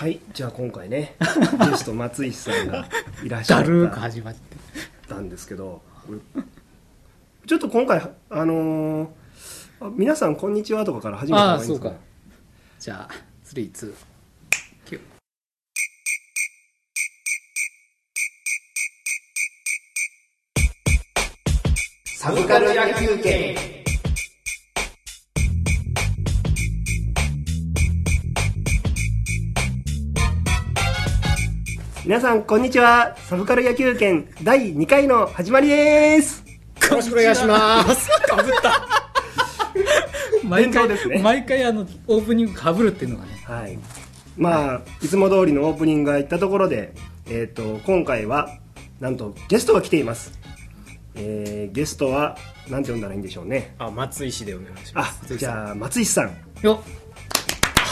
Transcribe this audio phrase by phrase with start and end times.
[0.00, 1.14] はいじゃあ今回ね
[1.70, 2.88] ゲスト松石さんが
[3.22, 4.40] いらっしゃだるー始まって
[5.08, 5.82] たんですけど
[7.46, 9.08] ちょっと今回あのー
[9.82, 12.80] あ皆さんこんにちはとかから始めた方ああそうかがいいんですかね？
[12.80, 13.94] じゃあ32
[14.86, 15.02] キュー。
[22.18, 23.79] サブカル野球券
[32.04, 36.44] 皆さんこんにちはサブカル野球券第2回の始まりです
[36.90, 38.08] よろしくお願いします。
[38.26, 40.48] かぶった。
[40.48, 43.78] 毎回ですね毎回あのオープニングかぶるっていうのがねはい
[44.36, 46.92] まあいつも通りのオープニングがいったところで
[47.26, 48.48] えっ、と今回は
[48.98, 50.32] なんとゲストが来ています
[51.14, 52.36] えーゲストは
[52.68, 55.36] なんて呼んだらいいんでしょうねあ、松井市でお願いしまあす。
[55.36, 56.82] じゃあ松石さんよ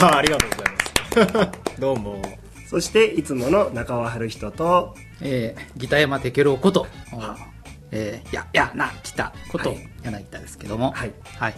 [0.01, 1.59] あ、ありがとうございます。
[1.79, 2.21] どうも。
[2.69, 7.35] そしていつもの中尾春人とえー、ギタ山テケロウことは
[7.91, 9.89] えー、ややなきたこと、はい。
[10.03, 10.91] 柳田ですけども。
[10.91, 11.11] はい。
[11.39, 11.55] はい、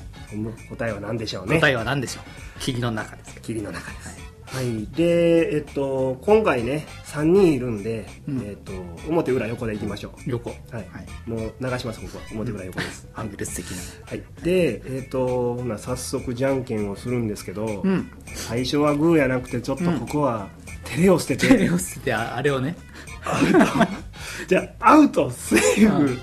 [0.70, 1.60] 答えは何でしょうね。
[1.60, 2.22] 答えは何でしょ
[2.56, 2.60] う？
[2.62, 4.22] 霧の中です霧の中です。
[4.46, 8.42] はい、でえっと今回ね3人いるんで、うん。
[8.44, 8.72] えっと
[9.10, 10.52] 表裏横でいきましょ横。
[10.52, 12.24] うはい、もう流しますここは。
[12.32, 13.78] 表裏横です、アングルス的な。
[14.08, 18.10] はい、でえっ、とほな早速じゃんけんをするんですけど、うん。
[18.26, 20.48] 最初はグーやなくてちょっとここは
[20.86, 22.76] 照れを捨てて、テレを捨ててああれをね。
[24.48, 26.20] じゃあアウトセーフ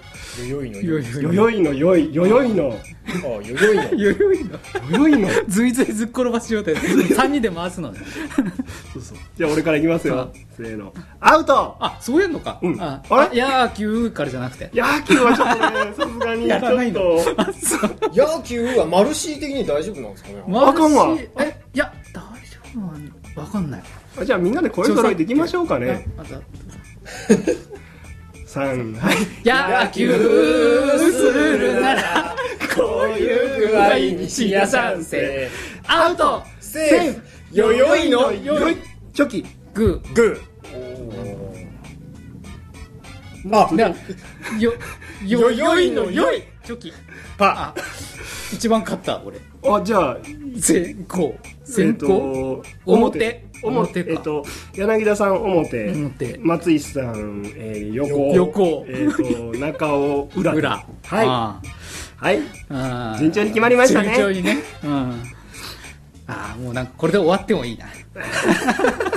[0.47, 0.99] よよいのよ。
[1.01, 1.33] よ。
[1.33, 2.77] よよいのよいよよいの。
[3.25, 3.83] あ、よよいの。
[3.99, 4.53] よよいの。
[4.99, 5.29] よよいの。
[5.49, 7.99] ずいずいずっ転ばし状態で3人で回すのね。
[8.93, 9.19] そうそう。
[9.37, 10.21] じゃあ俺からいきますよ。
[10.21, 10.29] あ。
[10.57, 10.93] せーの。
[11.19, 11.77] アウト。
[11.81, 12.81] あそうやんのか、うん。
[12.81, 13.29] ああれ？
[13.31, 14.71] あいやー球からじゃなくて。
[14.75, 17.01] 野球はちょっとねさすがにちやらないの。
[18.15, 20.43] 野球はマルシー的に大丈夫なんですかね。
[20.47, 21.07] あかんわ。
[21.07, 22.93] マルシーえいや大丈夫なの
[23.43, 23.81] わかんない。
[23.81, 23.85] あ
[24.25, 26.07] じゃあみんなで声揃えていきましょうかね。
[26.17, 26.41] あまた。
[28.49, 29.17] 3はい。
[29.45, 30.13] 野球
[31.13, 32.37] するなら
[32.75, 35.51] こういう具合にしやさんせ。
[35.87, 36.43] アウト。
[36.61, 37.23] セーフ。
[37.53, 38.33] よよいの。
[38.33, 38.77] よい。
[39.13, 39.45] チョキ。
[39.75, 40.49] ググー。
[43.53, 43.83] あー、で
[44.63, 44.73] よ
[45.25, 46.93] よよよいのよいチョキ
[47.39, 47.73] パ。
[47.75, 47.75] あ
[48.53, 49.39] 一番勝った俺。
[49.65, 50.19] あじゃあ
[50.61, 51.35] 先行。
[51.65, 52.63] 先行、行。
[52.85, 53.19] 表。
[53.19, 53.49] 表。
[53.63, 54.11] 表か。
[54.11, 55.89] えっと柳田さん表。
[55.91, 56.39] 表。
[56.43, 58.19] 松井さん、えー横。
[58.35, 58.85] 横。
[58.87, 60.53] えっと中尾裏。
[60.53, 60.71] 裏。
[60.71, 61.27] はい。
[61.27, 61.63] あ
[62.19, 62.39] はい。
[62.39, 63.15] ーあ。
[63.17, 64.15] ー順調に決まりましたね。
[64.15, 64.59] 順調にね。
[64.85, 65.23] うん。
[66.27, 67.87] ああもうなんかこれで終わってもいいな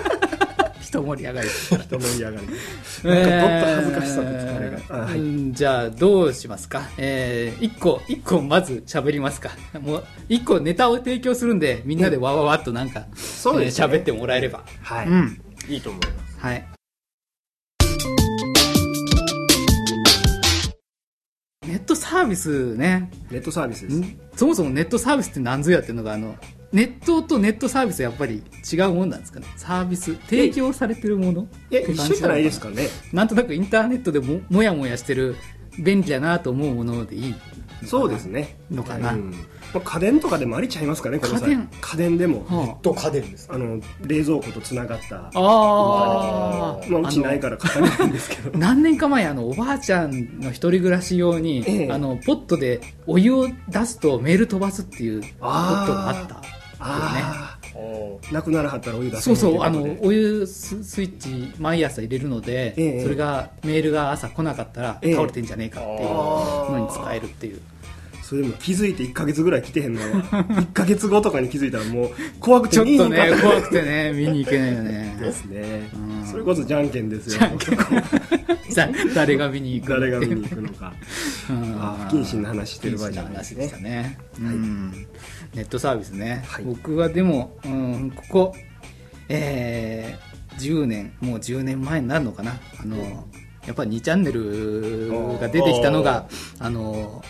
[0.92, 1.48] 一盛り上がり。
[1.48, 2.36] 一盛り上がり。
[3.08, 6.82] なんかどっと恥ずかしさと疲れが、あはいうんじゃあどうしますか？
[6.98, 9.52] えー、一個一個まず喋りますか。
[9.80, 13.86] もう一個ネタを提供するんでみんなでわわわっとなんかそうですね。
[13.88, 14.66] えー喋ってもらえれば。
[14.82, 15.42] はい、うん。
[15.70, 16.46] いいと思います。
[16.46, 16.66] はい。
[21.68, 23.10] ネットサービスね。
[23.30, 24.20] ネットサービスですん？
[24.36, 26.36] そもそもネットサービスって何ぞやっていうのがあの
[26.74, 29.48] ネットとネットサービスはやっぱり違うもんなんですかね？
[29.58, 31.48] サービス提供されてるもの？
[31.70, 32.88] いやって感一緒じゃないですかね。
[33.12, 35.36] なんとなくインターネットでももやもやしてる
[35.78, 37.36] 便利だなと思うものでいい
[37.86, 38.58] そうですね。
[38.70, 39.14] のかな？
[39.14, 39.32] うん。
[39.74, 41.50] まあ、家電とかでもありちゃいますかねこの際。
[41.50, 41.70] 家電？
[41.82, 42.46] 家電でも。
[42.48, 43.50] はと家電です。
[43.52, 48.52] あの冷蔵庫とつながったああーまあ、うちないから買わないんですけど。
[48.60, 51.92] 何年か前あのおばあちゃんの一人暮らし用に、ええ。
[51.92, 55.30] あのポットでお湯を出すとメール飛ばすっていうポッ
[55.88, 56.36] トがあった。
[56.36, 56.61] あおあ
[58.32, 63.04] なくならはったらお湯出せそうそうあのお湯ススイッチ毎朝入れるので、ええ。
[63.04, 65.14] それがメールが朝来なかったらええ。
[65.14, 67.62] 倒れてんじゃねえかっていうのに使えるっていう。
[68.24, 72.10] それでも気づいて1か月ぐらい来てへんのは1か月後とかに気づいたらもう
[72.40, 75.18] 怖くてちょっと見に行かないね怖くてね見に行けないよね。
[75.20, 75.90] ですね。
[75.94, 76.26] うん。
[76.26, 77.42] それこそじゃんけんですよ。
[78.70, 80.94] さ 誰が見に行くの誰が見に行くのか。
[81.50, 81.76] うん。
[81.78, 83.82] あ不謹慎な話してる場合じゃないです不謹慎な話でしたね。
[83.82, 85.08] ね、うん
[85.54, 86.64] ネットサービスね、はい。
[86.64, 88.56] 僕はでも、うん、ここ、
[89.28, 92.54] えー、10年もう10年前になるのかな。
[92.80, 93.28] あの
[93.66, 96.28] やっぱり2チャンネルが出てきたのが
[96.58, 97.24] あの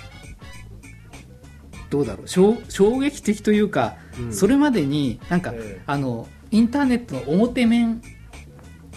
[1.89, 2.27] どうだろう。
[2.27, 4.33] 衝衝撃的というか、うん。
[4.33, 5.81] それまでになんか、ええ。
[5.85, 8.01] あのインターネットの表面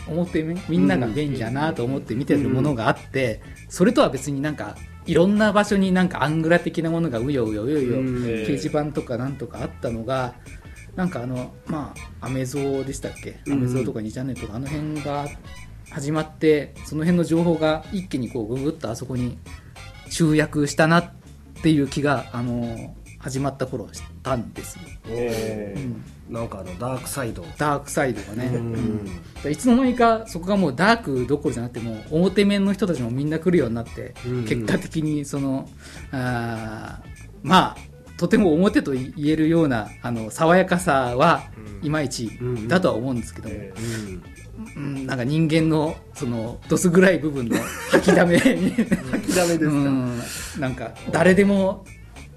[0.06, 0.62] 表面？
[0.69, 4.76] みんなが便利だなと思って見てるものがあって、それとは別になんか
[5.06, 8.17] いろんな場所になんかアングラ的なものがうようようようよ、うん。
[8.25, 10.35] 掲示板とかなんとかあったのが
[10.97, 13.53] なんかあのまあアメゾーでしたっけ、うん。
[13.55, 15.27] アメゾーとか2チャンネルとかあの辺が
[15.91, 19.39] 始まってその辺の情報が一気にこうググッとあそこに
[20.09, 21.12] 集約したなっ
[21.62, 25.75] ていう気があの始まった頃したんですよ、え
[26.29, 26.35] うん。
[26.35, 27.43] なんかあのダークサイド。
[27.56, 28.75] ダークサイドがね、うん。
[29.43, 29.50] うん。
[29.50, 34.44] いつの間にかそこがもうダークどころじゃなくてもう表面の人たちもみんな来るようになって、うん。
[34.44, 35.67] 結果的にその
[36.12, 37.09] あー
[37.43, 37.76] まあ
[38.19, 41.87] とても表と言えるようなあの爽やかさはうん。
[41.87, 43.73] いまいちうんだとは思うんですけども、え
[44.76, 47.56] うん、なんか人間のそのどす暗い部分の
[47.91, 50.21] 吐きだめに吐きだめですか、うん。
[50.59, 51.87] なんか誰でも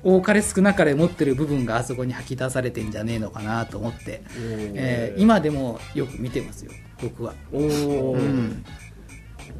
[0.04, 6.72] 多かれ少なかれ持ってる部分があそこに吐き出されてんじゃねえのかなと思って、えー今でもよく見てますよ
[7.02, 8.64] 僕は、おお、うん、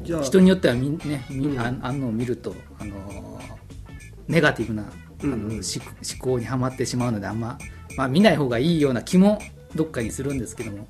[0.02, 0.22] じゃあ。
[0.22, 1.60] 人によってはみ、ねみうん。
[1.60, 3.38] ああんのを見ると、あのー
[4.28, 5.50] ネガティブな、あのうん。
[5.52, 7.58] うんし思考にはまってしまうのであんま、
[7.96, 9.40] まあ、見ない方がいいような気も
[9.74, 10.86] どっかにするんですけども。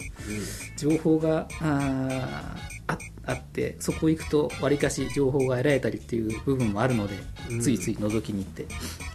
[0.76, 2.77] 情報があー
[3.28, 7.14] ああってそこ行くとわりかし情報が得られたりっていう部分もあるので、
[7.50, 7.60] うん。
[7.60, 8.66] ついつい覗きに行って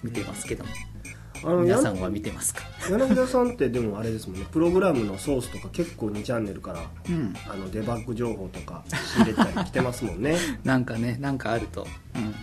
[0.04, 0.70] 見てますけども、
[1.44, 4.46] あの皆さんは見てますか、柳田さんってでもあれですもんね。
[4.52, 6.80] プログラムのソースとか結構2チャンネルから
[7.10, 10.38] うん、あのデバッグ情報とか仕入れたり来てますもんね。
[10.64, 12.36] なんかねなんかあると、うん、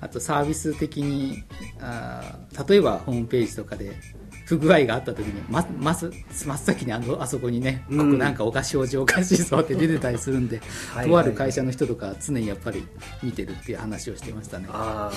[0.00, 1.42] あとサービス的に
[1.80, 3.96] あー例えばホームページとかで
[4.50, 7.98] 不具合があった時にままず真っ先にあのあそこにね、うん。
[7.98, 10.60] ここなんかおかしいおじおかしいぞって出てたりするんで
[10.92, 12.84] はいとある会社の人とか常にやっぱり
[13.22, 14.66] 見てるっていう話をしてましたね。
[14.70, 15.16] ああ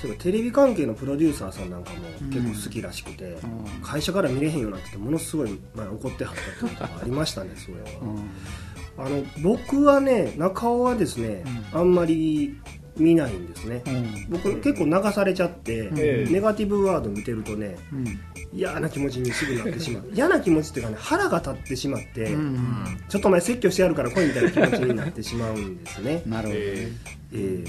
[0.00, 1.96] そうテレビ関係のプロデューサーさんなんかも
[2.30, 3.82] 結構好きらしくて、うん。
[3.82, 9.04] 会社から見れへんようになっててものすごい前怒ってはったことがありましたね それは、うん。
[9.04, 11.42] あの僕はね中尾はですね、
[11.74, 12.56] うあんまり
[12.96, 14.26] 見ないんですね、うん。
[14.30, 18.20] 僕結構流されちゃって、ええネガティブワード見てるとねうん。
[18.52, 20.10] 嫌な気持ちにすぐなってしまう。
[20.12, 26.22] 嫌な気持ちっていうかね腹が立ってしまって、うんちょっとお前説教してやるから来いみたいな気持ちになってしまうんですね。
[26.26, 26.92] なるほどね、え
[27.32, 27.64] え。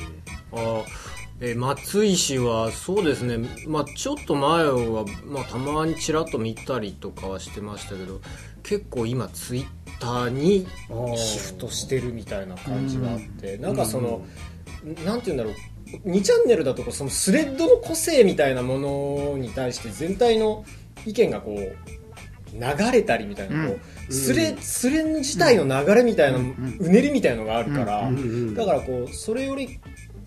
[0.54, 0.83] あ
[1.42, 8.21] えー松井氏はそうですね、まあ、ちょっと前は、まあ、たまにちらっと見たりとかはしてましたけど
[8.63, 9.66] 結構今ツイッ
[10.00, 11.18] ターにー。
[11.18, 14.25] シフトしてるみたいな感じがあって、なんかその、
[15.04, 15.54] なんて言うんだろう。
[16.10, 20.66] 2チャンネルだとそのスレッドの個性みたいなものに対して全体の
[21.06, 21.76] 意見がこう
[22.54, 24.14] 流れたりみたいな、こううん。
[24.14, 28.10] スレスレ自体の流れみたいな、うねりみたいのがあるから、
[28.56, 29.80] だからこうそれより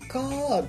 [0.07, 0.63] か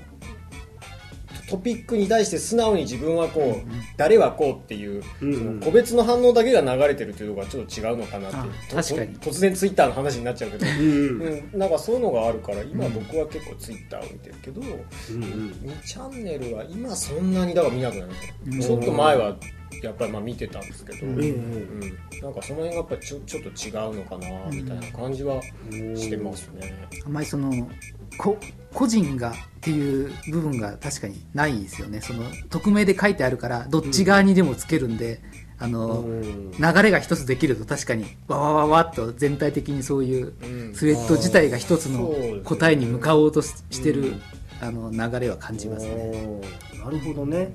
[1.50, 9.14] トピックに対して素直に自分はこう、うん誰はこうっていう、うん個別の反応だけが流れてるっていうのがちょっと違うのかなって確かに。
[9.16, 11.50] と突然ツイッターの話になっちゃうけど、うんうん。
[11.52, 18.60] うん、なんかそういうのがあるから今僕は結構ツイッターを見てるけど、うん2チャンネルは今そんなにだから見なくなりました、うん。
[18.60, 19.36] ちょっと前は
[19.82, 21.80] やっぱりまあ見てたんですけど、うんええうん。
[22.22, 26.88] なんかその辺がやっぱりちょちょっと違うのかなみたいな感じはしてますね。
[27.04, 27.50] あんまりその
[28.18, 28.38] こ
[28.72, 32.00] 個人がっていう部分が確かにないんですよね。
[32.00, 35.20] その匿名で書いてあるからどっち側にでもつけるんで、
[35.58, 40.74] あのうん流れが一つできると確かにわわわわっと全体的にそういううん。
[40.74, 42.14] スレッド自体が一つの
[42.44, 44.22] 答えに向かおうとししてる、うん。
[44.62, 46.40] あの流れは感じますね。
[46.82, 47.54] なるほどね、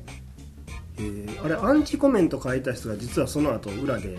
[0.98, 1.44] えー。
[1.44, 4.18] あれアンチコメント書いた人が実はその後裏で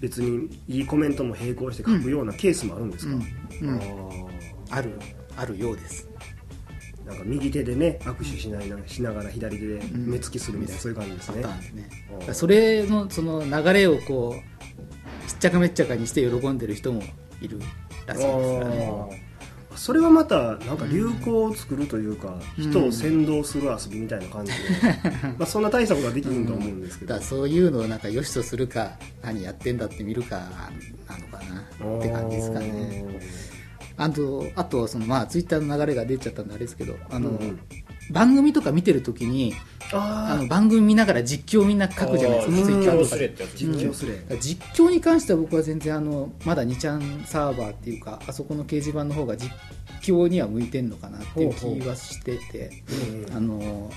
[0.00, 3.14] 別にいいコメントも並行して書くようなケースもあるんですか、
[3.62, 3.68] うん。
[3.68, 3.80] うん。
[4.70, 4.98] あある
[5.36, 6.07] あるようです。
[7.08, 11.42] ーなんか右手でね握手しないなしながら左手で目つきするみたいな、そういう感じですね。
[12.26, 12.34] ね。
[12.34, 17.02] それのその流れをこうしっちゃかめっちゃかにして喜んでる人も
[17.40, 17.60] いる
[18.06, 19.28] らしいですからね。
[19.76, 22.70] それはまたなんか流行を作るというか、うん。
[22.70, 24.58] 人を先導する遊びみたいな感じで、
[25.38, 30.40] まあそんな大したことはできると思うんですけど、だからそういうのをなんか良しとするか何やってんだって見るか
[31.06, 31.60] なのかな
[31.98, 33.04] って感じですかね
[33.98, 37.60] あとあとそのまあツイッターの流れが出ちゃったんであれですけどあの、うんうん。
[38.10, 39.54] 番組とか見てるときに
[39.92, 49.52] ああの番組見ながら実況みんな書くじゃないですかツイッターとか実況すれ、だから実況に関しては僕は全然あのまだ2ちゃんサーバーっていうかあそこの掲示板の方が実
[50.00, 52.70] 況には向いてんのかなっていう気はしてて
[53.28, 53.90] うんあの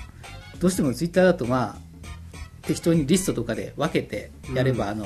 [0.60, 1.92] どうしてもツイッターだとまあ
[2.64, 5.06] 適当にリストとかで分けてやれば、あの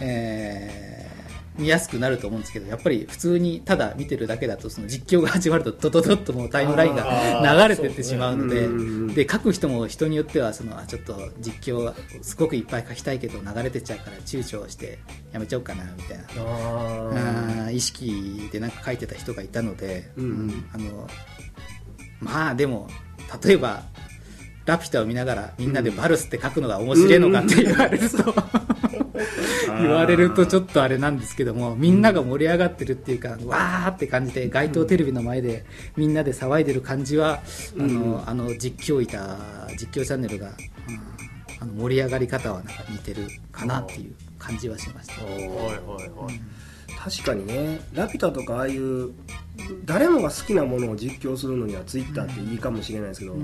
[0.00, 1.15] えー
[1.58, 14.98] 見やすくなると思うんですけどやっぱり普通にただ見てるだけだとその実況が始まるとドドドッともうタイムラインが流れてってしまうのでで書く人も人によってはそのあちょっと実況すごくいっぱい書きたいけど流れてっちゃうから躊躇して
[15.32, 16.24] やめちゃおうかなみたいな。
[17.66, 20.68] あ意識でなんか書いてた人がいたので、うんうん。
[20.72, 21.08] あの
[22.20, 22.88] まあでも
[23.42, 23.82] 例えば
[24.64, 28.34] 「ラピュタ」を見ながらみんなで「バルス」って書くのが面白いのかって言われると、
[29.80, 35.64] 言われるとちょっとあれなんですけどもみんなが盛り上がってるっていうか、わーって感じで街頭テレビの前で
[35.96, 37.42] みんなで騒いでる感じは、
[37.78, 39.36] あのあの実況いた
[39.78, 40.52] 実況チャンネルが、
[41.60, 45.24] あの盛り上がり方はなんか似てるかなっていう感じはしました。
[45.24, 46.40] はいはいはい。
[47.06, 49.10] 確かにね「ラピュタ」とかああいう
[49.84, 53.36] 誰もが好きなものを実況するのにはツイッターっていいかもしれないですけど、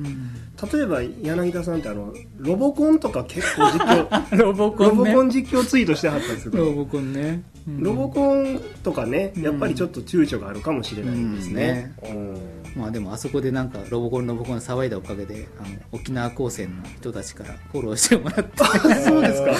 [0.76, 4.94] 例えば柳田さんってあのロボコンとか結構実況 ロボコンね。
[4.96, 7.82] ロボコン実況ツイートしてはったんですけどロボコンね、うん。
[7.82, 18.64] ロボコンとかねやっぱりちょっと躊躇があるかもしれないですね,、うんまあでもあそこでなんかロボコンロボコン騒いだおかげであの沖縄高専の人たちからフォローしてもらって。
[19.04, 19.52] そうですか。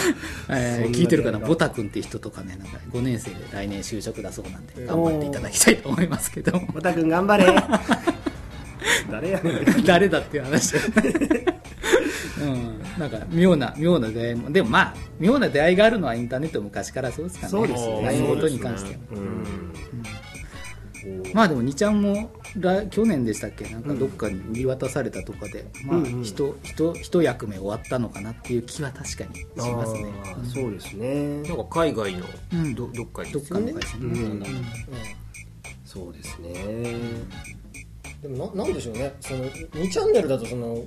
[0.56, 1.38] えー聞いてるかな？
[1.38, 6.58] ボタ君っていう人とかねなんか5年生で来年就職だそうなんで頑張っていただきたいと思いますけど。
[6.72, 7.44] ボタ君頑張れ。
[9.10, 9.84] 誰やねん。
[9.84, 11.62] 誰だっていう話だよね
[12.42, 17.58] うん、なんか妙な妙な出会いもでもまあ妙な出会いがあるのはインターネット昔からそうですからね。
[17.58, 18.26] そうですね。
[18.26, 19.72] ことに関しては、うん。
[21.32, 22.41] まあでも2ちゃんも来
[22.90, 23.64] 去年でしたっけ？
[23.64, 26.22] なんかどっかに売り渡されたとかで、まあうんうん。
[26.22, 30.12] 一役目終わったのかなっていう気は確かにしますね。
[30.52, 31.42] そうですね。
[31.42, 32.74] なんか海外のうん。
[32.74, 34.12] どどっかにどっかの会社うん。
[34.12, 34.64] ね、うん。
[35.84, 36.52] そうですね。
[38.20, 39.14] でもななんでしょうね。
[39.20, 40.84] その2チャンネルだとその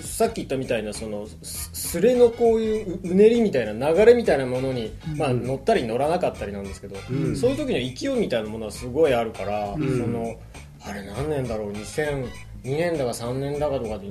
[0.00, 7.36] さっき言ったみたいなそのすすれのこういうううねりみたいな流れみたいなものに、まあ、乗ったり乗らなかったりなんですけど、うん。
[7.36, 9.98] そういう時の勢いみたいなものはすごいあるから、ん。
[9.98, 10.34] その
[10.84, 12.26] あれ何年だろう？2002
[12.64, 14.10] 年だか3年だかとかで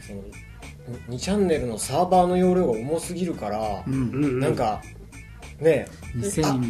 [0.00, 0.22] その
[1.08, 3.94] 2チャンネルのサーバーの容量が重すぎるから、うん。
[3.94, 4.82] うんうんなんか
[5.60, 5.86] ね
[6.16, 6.62] 2000あ明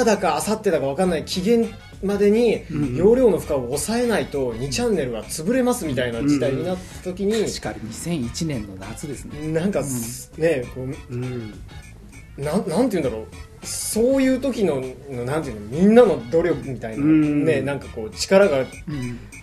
[0.00, 1.68] 日だか明後日だか分かんない期限
[2.04, 9.48] までにうん容量の負荷を抑えないと2チャンネルが潰れますみたいな事態になった時に、確かに2001年の夏ですね。
[9.52, 9.82] なんか
[10.36, 11.54] ねこうん。
[12.38, 13.26] うなんなんて言うんだろう？
[13.62, 17.44] そういう時ののなんていうのみんなの努力みたいな、うん。
[17.44, 18.66] ねなんかこう力がうん。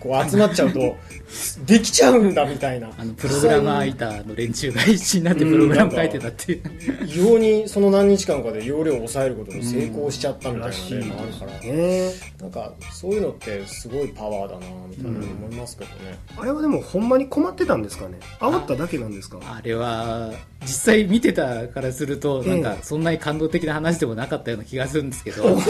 [0.00, 0.96] こう集まっちゃうと
[1.66, 2.88] できちゃうんだみたいな。
[2.96, 6.62] あのプログラマーいたの連中が一緒になってプログラム書いてたっていう、
[7.04, 18.20] 異様にその何日間かで容量を抑えることに成功しちゃったみたいならしい例もあるから、ねなんかそういうのってすごいパワーだなみたいな思いますけどね、あれはでもほんまに困ってたんですかね？
[18.38, 19.38] 煽っただけなんですか？
[19.42, 20.30] あれは
[20.62, 25.58] 実際見てたからするとなんかそんなに感動的な話でもなかったような気がするんですけど、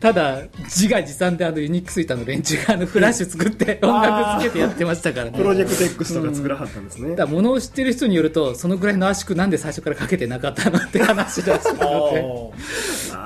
[0.00, 5.32] ただ自画自賛であのユニックスイタの連中があのフラッシュ作って音楽つけてやってましたからね。
[5.38, 11.84] プロジェクト X とか作らはったんですね、だから物を知ってる人によるとそのぐらいの圧縮なんで最初からかけてなかったのって話らしくて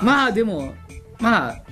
[0.02, 0.74] まあでも
[1.18, 1.62] まあ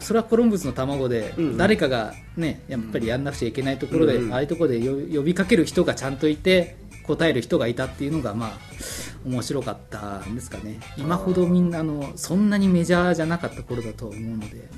[0.00, 1.56] それはコロンブスの卵でうんうん。
[1.56, 4.32] 誰かがねやっぱりやんなくちゃいけないところで、うんうん。
[4.32, 8.50] ああいうところでよ呼びかける人がちゃんといて答える人がいたっていうのがまあ
[9.28, 10.80] 面白かったんですかね。
[10.96, 14.68] 今ほどみんなあのそんなにメジャーじゃなかった頃だと思うので、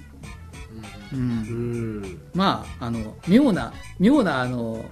[1.13, 1.21] うん。
[1.21, 4.85] うんまああの妙な妙なあの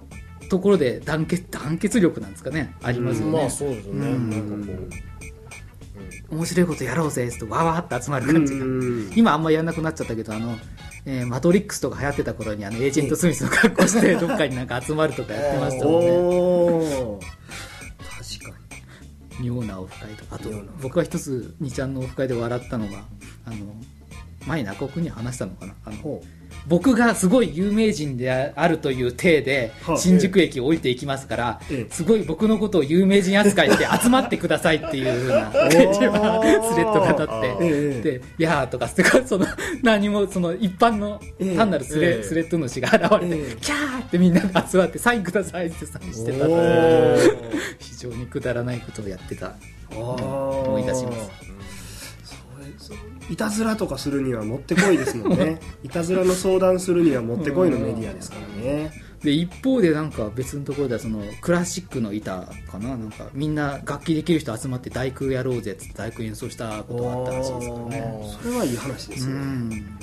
[0.49, 2.75] ところで団結団結力なんですかね。
[2.83, 4.31] ありますよね、まあそうですよね、うん。
[4.31, 9.11] なんかこ面白いことやろうぜってわーわーって集まる感じが、うん。
[9.17, 10.57] 今あんまやんなくなっちゃったけどあの、
[11.05, 16.01] えーマトリックスとか流行ってた頃にあのエージェント・スミスの格好してどっかになんか集まるとかやってましたもん
[16.81, 17.27] ね
[19.41, 20.51] 妙なオフ会とかあと
[20.83, 23.05] 僕は一つ2ちゃんのオフ会で笑ったのが
[23.45, 23.57] あの
[24.47, 25.75] 前中尾君に話したのかな。
[25.85, 26.23] あのほ
[26.67, 31.93] 僕がすごい有名人であるという体ではあ新宿駅を降りていきますから、ええ。
[31.93, 38.89] すごい僕のことを有名人扱いして集まってくださいっていうふうな スレッドが立って、ええで「いやー」とか
[39.27, 39.47] その
[39.83, 43.57] 何もその一般のええ単なるスレ,、ええスレッドの詩が現れて、ええ。
[43.61, 46.47] キャーってみんなが集まってサインくださいってサインしてた
[47.79, 49.53] 非常にくだらないことをやってた。
[49.91, 51.48] 思思い出します
[53.31, 55.61] いたずらとかするにはもってこいですもんね。
[55.83, 58.93] いたずらの相談するにはもってこいのメディアですからね。
[59.23, 62.97] で一方でなんか別のところではそのクラシックの板かな？
[62.97, 68.39] なんかみんな楽器できる人集まって大工やろうぜっつって大工演奏したことがあったらしいですからね。
[68.43, 69.33] それはいい話ですね。
[69.33, 69.99] うん。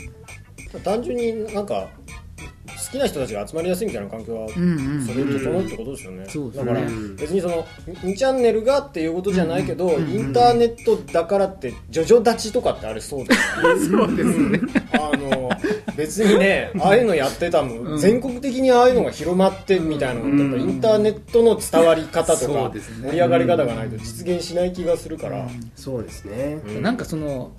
[0.74, 1.90] う単純になんか
[2.38, 5.06] 好きな人たちが集まりやすいみたいな環境はうんうん。
[5.06, 6.74] それに整うってことですよね、そうですね。
[6.74, 6.88] だから
[7.18, 10.10] 別にその2チャンネルがっていうことじゃないけど、うん。
[10.10, 13.86] インターネットだからってジョジョ立ちとかってあれそうだよね。
[13.86, 14.60] そうですね。
[14.94, 15.50] あの
[15.96, 18.00] 別にねああいうのやってたもん、うん。
[18.00, 23.08] 全国的にああいうのが広まってみたいなのってインターネットの伝わり方とそかうですね。
[23.10, 26.62] 盛り上がり方がないと実現しない気がするから、そうですね。
[26.68, 26.82] うん。
[26.82, 27.52] なんかその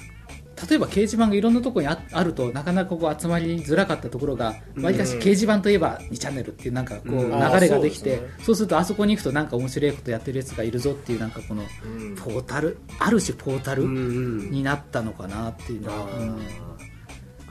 [0.68, 7.30] 例えば掲示板がいろんなところにああるとなかなかこう集まりづらかったところがわりかし掲示板といえば2チャンネルっていうなんかこううん。
[7.30, 12.16] 流れができてそうでするとあそこに行くとなんか面白いことやってるやつがいるぞっていうなんかこのうん。
[12.16, 16.08] ポータルある種ポータルになったのかなっていうのは、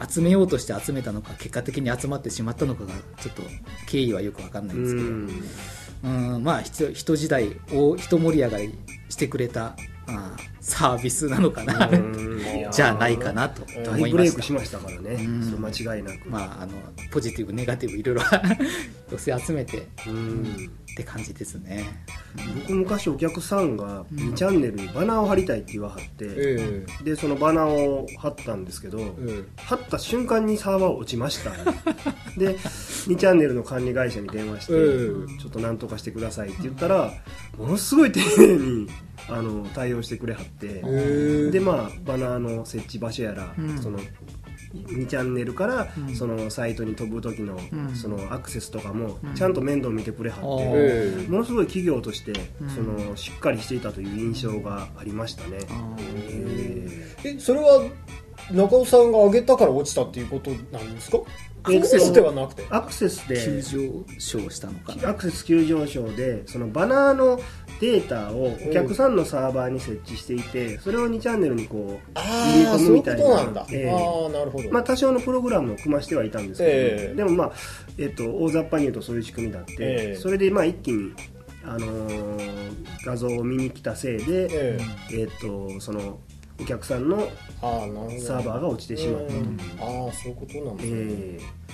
[0.09, 3.43] 集めようとして集めたのか結果的に集まってしまったのかがちょっと
[3.87, 6.35] 経緯はよくわかんないんですけど、ーうん。
[6.35, 8.77] うんまあ人人時代を一盛り上がり
[9.09, 9.75] してくれた
[10.59, 12.41] サービスなのかなうん。
[12.71, 15.43] じゃないかなと大ブレイクしましたからね、うん。
[15.43, 16.73] それ間違いなく、まああの
[17.11, 18.21] ポジティブネガティブいろいろ
[19.11, 19.77] 寄せ集めて。
[19.77, 21.85] っうんて感じですね。
[22.61, 29.43] 僕昔お客さんが2チャンネルにバナーを貼りたいって言わはって、えでそのバナーを貼ったんですけど、ええ。
[29.57, 31.51] 貼った瞬間にサーバー落ちました。
[32.39, 37.11] で2チャンネルの管理会社に電話して、うんちょっと何とかしてくださいって言ったら
[37.57, 38.87] ものすごい丁寧に
[39.29, 41.49] あの対応してくれはって、え。
[41.51, 43.77] でまあバナーの設置場所やら、うん。
[43.81, 43.99] その
[44.83, 46.15] 2チャンネルから、うん。
[46.15, 47.95] そのサイトに飛ぶ時の,、うん。
[47.95, 49.33] そのアクセスとかもうん。
[49.33, 52.69] ちゃんと面倒見てくれはって、ええものすごい企業として、うん。
[52.69, 55.57] そのしっかりしていたという印象がありましたね、
[56.29, 57.83] ええそれは
[58.51, 61.17] 中尾さんが上げたから落ちたっていうことなんですか？
[61.63, 62.61] アえクセスではなくて。
[62.63, 65.09] ーアクセスで急上昇したのかな。
[65.09, 67.39] アクセス急上昇でそのバナーの
[67.79, 77.15] データをお客さんのサーバーに設置していてそれを2チャンネルにこう入れ込むみたいとなああなるほど、まあ、多少のプログラムを組ましてはいたんですけど、ええ。
[77.15, 77.53] でもまあ、
[77.97, 80.15] えっと大雑把に言うとそういう仕組みだって、ええ。
[80.15, 81.13] それでまあ一気に、
[81.63, 84.79] あのー画像を見に来たせいで、え
[85.11, 85.21] え。
[85.21, 86.19] えっとその
[86.59, 87.27] お客さんの、
[88.21, 89.41] サーバーが落ちてしまったとう。
[89.41, 89.59] ん。
[89.79, 91.65] ああそういうことなんですね、ええ。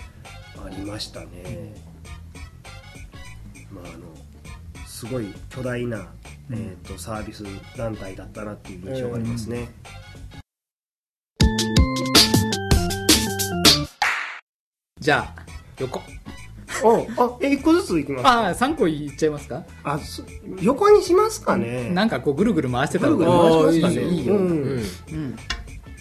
[0.66, 1.74] ありましたね、
[3.72, 4.11] まあ、あの
[5.02, 6.06] すごい巨大な、
[6.52, 7.44] えっとサービス
[7.76, 9.68] 団体だったなっていう印象がありますね、
[15.00, 15.46] じゃあ
[15.80, 16.02] 横。
[16.84, 18.24] おあえ一個ずついきます。
[18.24, 19.64] かああ3個いっちゃいますか？
[19.84, 20.22] あそ
[20.62, 21.90] 横にしますかね。
[21.90, 24.08] なんかこうぐるぐる回してたぐるぐる回しますかね。
[24.08, 24.54] いいよ、うんうん。
[24.54, 25.36] うん。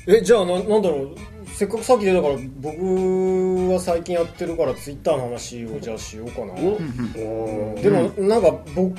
[0.08, 1.16] えじゃあななんだろう
[1.60, 6.54] せっかくさっき出たから僕は最近やってるからツイッターの話をじゃあしようかな。
[6.54, 8.96] でもなんか僕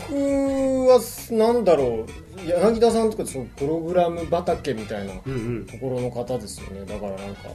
[0.86, 1.02] は
[1.32, 2.48] なんだろう。
[2.48, 5.22] 柳田さんとかそのプログラム畑みたいなと
[5.80, 6.86] ころの方ですよね。
[6.86, 7.50] だからなんか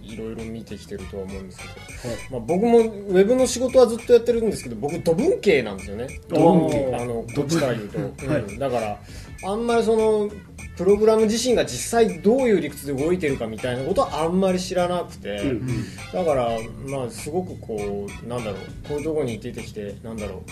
[0.00, 2.18] いろいろ見てきてるとは思うんですけど、はい。
[2.30, 6.06] まあ、僕もウェブの仕事はずっとやってるんですけど僕土文系なんですよね。
[6.28, 7.98] 土文系あのこっちから言うと、
[8.28, 8.42] はい。
[8.42, 8.58] うん。
[8.60, 8.96] だから
[9.44, 10.30] あんまりその
[10.76, 15.84] プログラム自身が実際どういう理屈で動いてるかみたいなことはあんまり知らなくて、うんうん。
[16.12, 20.42] だからまあすごくこうなんだろうこういうところに出てきてなんだろ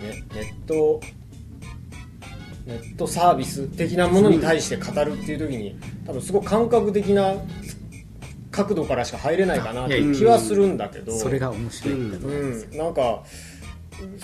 [0.00, 1.00] う、ね、ネット
[2.66, 7.34] ネットサービス的なものに対して語るっていう時に多分すごく感覚的な
[8.50, 11.12] 角度からしか入れないかなっていう気はするんだけど。
[11.12, 13.22] それが面白い、うんうん、なんか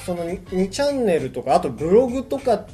[0.04, 2.66] その2チャンネルとかあとブログとか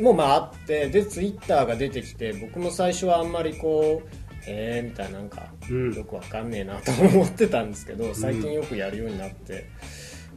[0.00, 5.92] もまああってでツイッターが出てきて僕も最初はあんまりこうへえみたいななんかうん。
[5.94, 9.68] よくわかんねえなと思ってたんですけど最近よくやるようになって、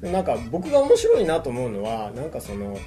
[0.01, 2.77] でなんか僕が面白いなと思うのはなんかその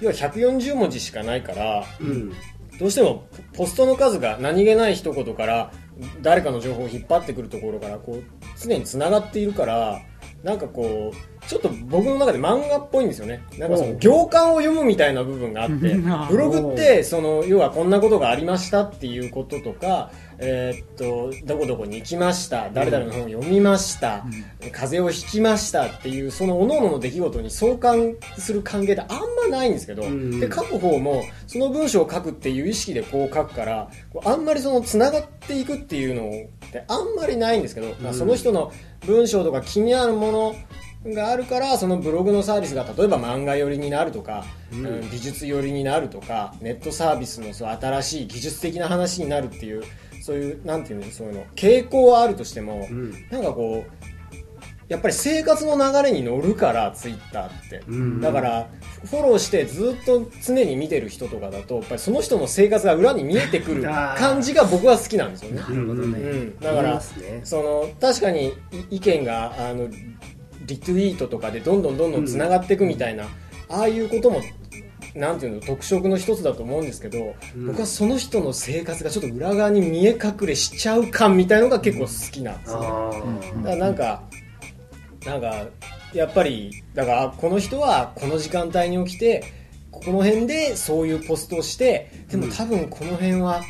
[0.00, 2.32] 要は140文字しかないからうん。
[2.78, 5.72] どうしてもポポストの数が何気ない一言から
[6.20, 8.22] 誰かの情報を引っ張ってくるところからこう
[8.60, 10.02] 常につながっているから
[10.42, 13.42] なんかこうちょっと僕の中で漫画っぽいんですよね。
[13.58, 24.24] なんかその行間を読むみたいな部分があって うんブログってその要はこんなことがありましたっていうこととかえーっとどこどこに行きました誰々の本を読みました、
[24.72, 29.08] 風邪をひきましたっていうその各々の出来事に相関する関係ってあん
[29.50, 30.40] まないんですけど、ん。
[30.40, 33.90] で書く方もその文章を書くっていう意識でこう書くから
[34.24, 36.28] あんまりそのつながっていくっていうの
[36.66, 38.72] ってあんまりないんですけど、まあ、その人の
[39.06, 40.56] 文章とか気になるもの
[41.04, 45.10] があるからそのブログのサービスが例えば漫画寄りになるとか、うん。
[45.10, 49.84] 美術寄りになるとかネットサービスのそう新しい技術的な話になるっていう
[50.22, 53.12] そういうなんていうのそういうの傾向はあるとしても、うん。
[53.30, 54.06] なんかこう
[54.88, 58.20] やっぱり生活の流れに乗るからツイッターって、うん。
[58.20, 58.68] だから
[59.04, 63.82] フォローしてずっと常に見てる人とかだとやっぱりその人の生活が裏に見えてくる
[64.16, 65.60] 感じが僕は好きなんですよね。
[65.60, 67.40] なるほどね、うん、だからね。
[67.42, 68.48] その確かに
[68.90, 69.88] い意見があの
[70.66, 73.24] リツイートとかでどんどんどんどんつながっていくみたいな、
[73.68, 74.40] ああいうことも
[75.16, 77.66] なんていうの特色の一つだと思うんですけど、うん。
[77.68, 82.86] 僕はその人の生活がちょっと裏側に見え隠れしちゃう感みたいのが結構好きなんですよね。
[82.86, 83.10] あ
[83.54, 84.22] うんだからなんか
[85.24, 85.66] なんか
[86.12, 89.44] やっぱりだからこの人はこの時間帯に起きて
[89.90, 93.62] ここの辺でそういうポストをしてでも多分この辺は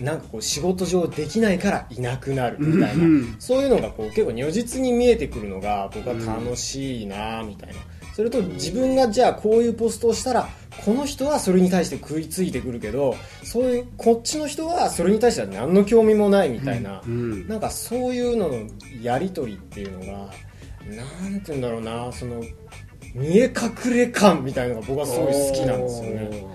[0.00, 7.74] なんかこう仕事上できないからいなくなるみたいな、うんそういうのがこう結構如実に見えてくるのが僕は楽しいなみたいな、
[8.14, 10.48] それと自分がじゃあこういうポストをしたら
[10.84, 18.54] この人はそれに対して食いついてくるけどそういうこっちの人はそれに対しては何の興味もないみたいな、うんなんかそういうのの
[19.02, 20.30] やり取りっていうのが
[20.86, 22.42] なんて言うんだろうなその
[23.14, 26.46] 見え隠れ感みたいなのが僕はすごい好きなんですよね。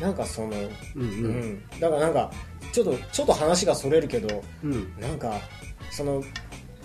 [0.00, 0.58] なんかその、うんう
[0.96, 1.04] うん
[1.54, 2.30] ん、だからなんか
[2.76, 4.94] ちょっとちょっと話がそれるけどうん。
[5.00, 5.40] なんか
[5.90, 6.22] その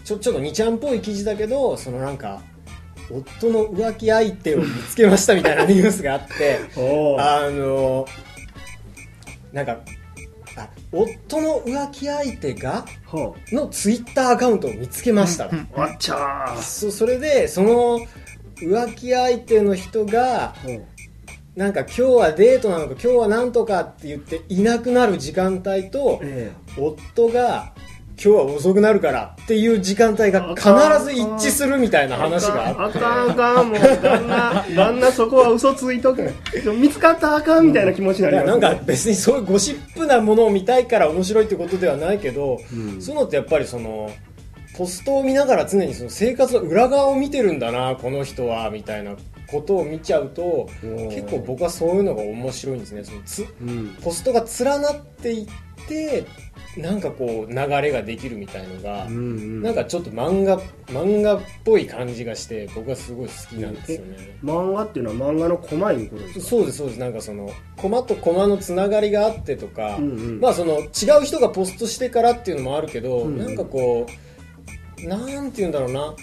[0.06, 2.42] ちょちょっと2ちゃんっぽい記事だけどそのなんか
[3.10, 6.60] 夫の浮気相手を見つけましたみたいなニュースがあって
[7.20, 8.06] あの
[9.52, 9.80] なんか
[10.56, 15.60] あ夫の浮気相手がほのツイッターアカウントを見つけました、うんうん。
[15.60, 16.62] うあっちゃー。
[16.62, 18.00] そそれでその
[18.62, 20.86] 浮気相手の人がほう
[21.56, 27.74] なんか今日はデートなのか今日はなんとかって言っていなくなる時間帯とえ夫が
[28.24, 30.70] 今日は遅くなるからっていう時間帯が必
[31.04, 33.00] ず一致するみたいなえ話があって。
[33.00, 36.32] あかんあかんもう旦那旦那そこは嘘ついとけ
[36.80, 44.10] 見つかったらあかんみたいな気持ちにないりますねやなんか別にそういうゴシップなものを見たいから面白いってことではないけど、うんそういうのってやっぱりその
[44.78, 49.16] ポストを見ながら常にその生活の裏側を見てるんだなこの人はみたいな
[49.52, 53.04] ことを見ちゃうとー結構僕はそういうのが面白いんですね。
[53.04, 53.96] そのつうん。
[54.02, 55.48] ポストが連なっていっ
[55.88, 56.26] て
[56.78, 59.62] なんかこう流れができるみたいのが、うんうん。
[59.62, 64.38] なんかちょっと漫画漫画っぽい感じがして僕はすごい好きなんですよね。
[64.44, 66.46] 漫画っていうのは漫画のコマいうことですか？
[66.46, 67.00] そうですそうです。
[67.00, 70.40] なんかそのコマとコマのつながりがあってとか、うんうん。
[70.40, 73.38] まあその違う人がポストしてからっていうのもあるけど、うんうん。
[73.40, 74.08] なんかこ
[75.04, 76.14] うなんて言うんだろうな。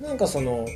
[0.00, 0.66] なんかその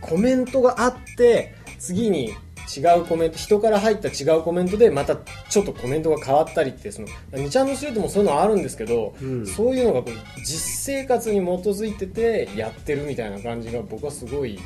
[0.00, 2.34] コメントがあって次に
[2.76, 9.46] 違うコメント人から入った違うコメントでまたちょっとコメントが変わったりってその2ちゃんのストリートもそういうのあるんですけど、うん。
[9.46, 14.60] そういうのがこう実生活に基づいててやってるみたいな感じが僕はすごい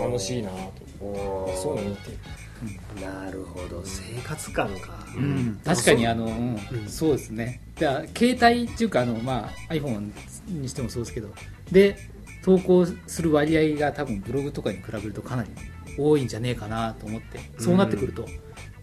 [0.00, 0.56] 楽しいなと。
[1.56, 2.10] そういうの見て
[3.00, 3.82] なるほど。
[3.84, 5.04] 生活感か。
[5.16, 6.32] うん、確かにあの、うん。
[6.32, 6.88] うん。
[6.88, 7.60] そうですね。
[7.76, 10.12] じゃあ携帯っていうかあの、まあ、iPhone
[10.48, 11.28] にしてもそうですけど。
[11.70, 11.96] で
[12.42, 15.50] 投稿する割合が多分ブログとかに比べるとかなり
[15.98, 18.26] 多いんじゃねえかなと思ってそうなってくると、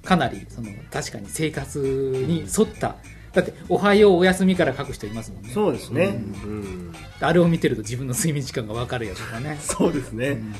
[0.03, 1.79] かなりその確かに生活
[2.27, 2.95] に沿った
[3.33, 5.49] だって「おはようおやすみ」から書く人いますもんね。
[5.53, 6.19] そうですね。
[6.43, 6.61] ううん。
[6.89, 9.57] んあれを見てると自分の睡眠時間が分かるやつとかね。
[9.61, 10.29] そうですね。
[10.29, 10.55] うん。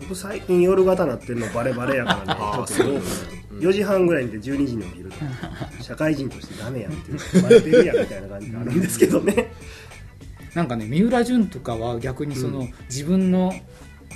[0.00, 3.06] 僕最近夜型なってるのバレバレやからねあーちょっと。
[3.06, 9.52] そう4時半ぐらいにで12時に起きると社会人としてダメやんっていうバレてるやんみたいな感じがあるんですけどね
[10.54, 13.52] なんかね三浦淳とかは逆にその、自分の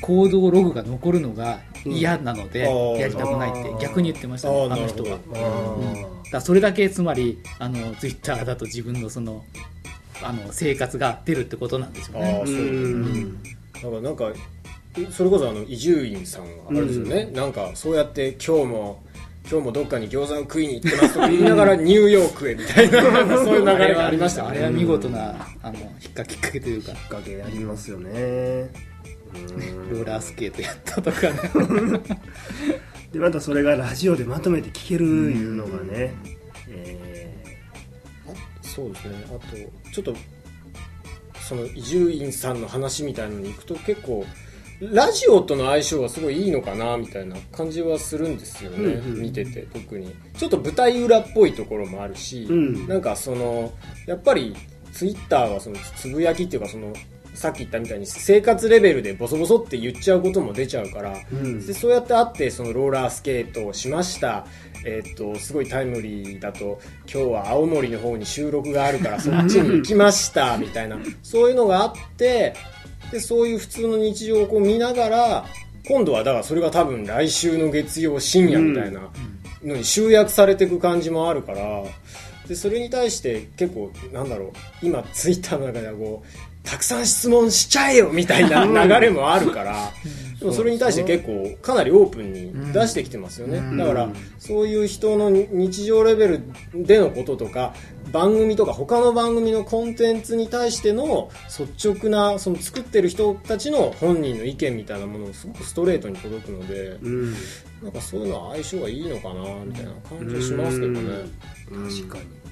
[0.00, 5.10] 行動ログが残るのが嫌なので、うんやりたくないって逆に言ってましたねあの人は。
[5.10, 6.18] なるほど。
[6.28, 9.44] あだそれだけつまりあのツイッターだと自分のその
[10.22, 12.38] あの生活が出るってことなんですよね。
[12.40, 12.56] ああそう。
[12.56, 13.42] う、ん。
[13.42, 13.48] だ
[13.80, 14.32] からなんか
[15.10, 19.02] それこそあの伊集院さんがあれですよね、なんかそうやって今日も
[19.50, 23.00] 今日もどっかに餃子を食いに行ってますとか言いながらニューヨークへみたいな
[23.42, 24.58] そういう流れがありましたよね。
[24.58, 32.00] あれは見事なあの引っかきっかけというかきっかけありますよねうんローラースケートやったとかね。
[33.12, 36.14] でまたそれがラジオでまとめて聞けるいうのがね、
[36.68, 37.34] え
[38.60, 39.24] そうですね。
[39.28, 39.56] あと
[39.90, 40.14] ちょっと
[41.40, 44.26] その伊集院さんの話みたいのに行くと結構
[44.80, 49.22] ラジオとの相性がすごいいいのかなみたいな感じはするんですよね、うんうん。
[49.22, 50.14] 見てて特に。
[50.36, 52.86] ちょっと舞台裏っぽいところもあるし、うん。
[52.86, 53.72] なんかその
[54.06, 54.54] やっぱり
[54.92, 56.92] ツイッターはそのつぶやきっていうかその
[57.34, 61.64] さっき言ったみたいに生活レベルでボソボソって言っちゃうことも出ちゃうから、うん。
[61.66, 64.46] でそうやって会ってそのローラースケートをしました、
[64.84, 66.80] えーっとすごいタイムリーだと
[67.12, 70.98] 今日は青森の方に収録があるからそっちに行きましたみたいな。
[71.22, 72.54] そういうのがあって
[73.10, 75.46] でそういう普通の日常をこう見ながら
[75.86, 79.00] 今度はだからそれが多分来週の月曜深夜みたいな
[79.64, 81.84] のに集約されていく感じもあるから
[82.46, 89.90] でそれに対して結構なんだろう今ツイッターの中ではこうたくさん質問しちゃえよみたいな流れもあるから、
[90.38, 93.78] でもそれに対して結構かなりオープンに出してきてますよね、うん。
[93.78, 96.42] だからそういう人の日常レベル
[96.74, 97.72] でのこととか
[98.12, 107.34] 番組とか他の番組のコンテンツに対しての率直なその作ってる人たちの本人の意見みたいなものをすごくストレートに届くので、うん。
[107.82, 111.00] なんかそういうのは相性がいいのかなみたいな感じはしますけどね。
[111.70, 112.47] 確かに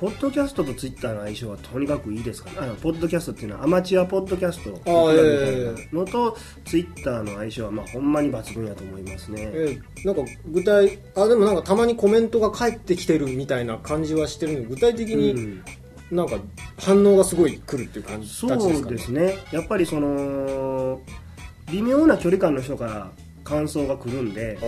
[0.00, 2.50] ポッドキャストとツイッターの相性はとにかくいいですか？
[2.56, 15.64] ら、ね、あのポッドキャストっていうのはアマチュアポッドキャストみたいえなのとツイッターの相性はまあほんまに抜群やと思いますね、えーなんか具体あでもなんかたまにコメントが返ってきてるみたいな感じはしてるので具体的うにん。
[16.10, 16.38] なんか
[16.76, 18.82] 反応がすごい来るっていう感じですかね？
[18.90, 19.38] ですね。
[19.52, 21.00] やっぱりその
[21.70, 23.12] 微妙な距離感の人から
[23.50, 24.66] 感想が来るんでそ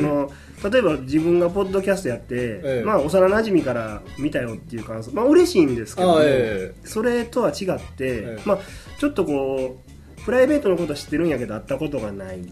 [0.00, 0.30] の
[0.70, 2.84] 例えば自分がポッドキャストやって、ええ。
[2.84, 8.58] まあ、幼なじみから見たよっていう感想、まあ嬉しいんですけどえそれとは違って、えまあ、
[8.98, 9.90] ちょっとこう
[10.22, 12.42] プライベートのことは知ってるんやけど会ったことがない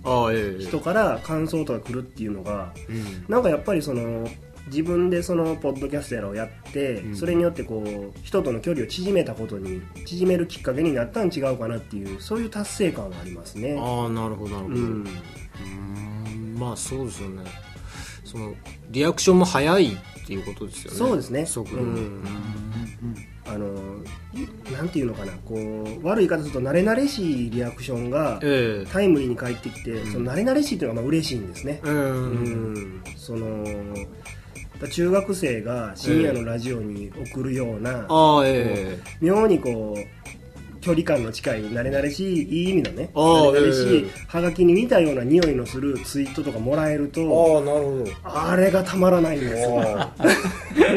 [0.58, 3.26] 人から感想とか来るっていうのがうん。
[3.28, 4.26] なんかやっぱりその
[4.68, 7.16] 自分でそのポッドキャストやらをやって、うん。
[7.16, 13.76] それによってこう人との距離を縮めたことに縮めるきっかけになったん違うかなっていうそういう達成感はありますね。
[13.78, 15.08] ああなるほどなるほど、うん。
[16.30, 17.42] うんまあそうですよね。
[18.24, 18.54] その
[18.90, 20.98] リアクションも早いっていうことですよね。
[20.98, 21.46] そうですね。
[21.46, 22.24] 速度、うん。
[23.46, 23.66] あの
[24.34, 28.90] いなんていうのかなこう悪い言い方すると慣れ慣れしいリアクションがええ。
[28.92, 30.12] タイムリーに返ってきて、うん。
[30.12, 31.94] その慣れ慣れしいっていうのがまあ嬉しいんですね、うん。
[31.94, 31.98] う
[32.72, 33.02] ん。
[33.16, 33.64] その
[34.86, 38.98] 中学生が深夜のラジオに送るような、ああええ。
[39.20, 48.50] 妙にこう距離感の近い慣れ慣れしいいい意味のね慣れ慣れしい、ええはがきに似たような匂いのするツイートとかもらえるとああなるほど。
[48.50, 50.10] あれがたまらないんですよ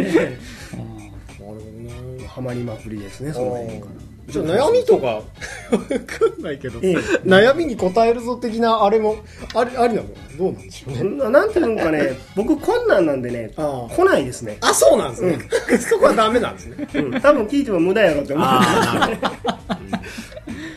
[2.36, 3.92] ハマりまくりですねその辺から。
[4.28, 5.06] じゃあ悩みとか？
[5.16, 6.96] わかんないけど、ええ。
[7.26, 9.18] 悩みに答えるぞ的なあれも
[9.54, 10.08] ありありなの？
[10.38, 11.04] どうなんでしょうね。
[11.18, 15.40] ななんていうのかね僕困難なんでね来ないですね、あそうなんですね、
[15.80, 16.88] そこはダメなんですね。
[16.96, 18.48] うん、多分聞いても無駄やろって思う。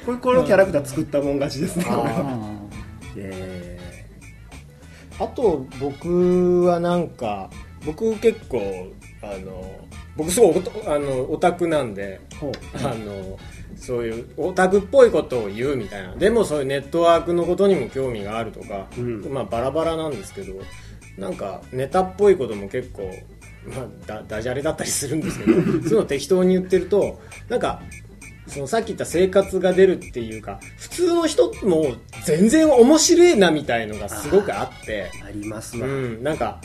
[0.07, 1.85] これこのキャラクター作ったもん勝ちですね。
[3.17, 3.79] え。
[5.21, 7.49] あと僕はなんか
[7.87, 8.89] 僕結構
[9.23, 9.71] あの
[10.17, 12.21] 僕すごいあのオタクなんで
[12.75, 13.39] あの
[13.77, 16.15] そういうオタクっぽいことを言うみたいな。
[16.15, 19.33] でもそういうネットワークのことにも興味があるとか、うん。
[19.33, 20.55] まあバラバラなんですけど
[21.19, 23.11] なんかネタっぽいことも結構、
[23.67, 27.83] まあ、だダジャレだったりするんですけど そういうのを適当に言ってるとなんか
[28.47, 35.11] そのさっき言った生活が出るっていうか普通の人も全然面白いなみたいのがすごくあって。
[35.27, 36.61] ありますわ、うん、なんか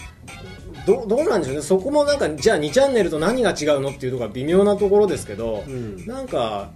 [0.89, 1.62] どどうなんでしょうね。
[1.62, 6.06] そこもなんかじゃあ2チャンネルと何が違うのっていうところが微妙なところですけど、うん。
[6.06, 6.71] なんか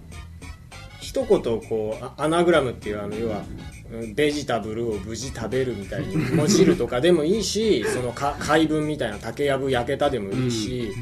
[1.00, 3.42] 一言こうあアナグラムっていうあの要は
[3.92, 10.94] うんベジタブルを無事食べるみたいにもじるとかでもいいしそのか怪文みたいな竹やぶ焼けたでもいいし、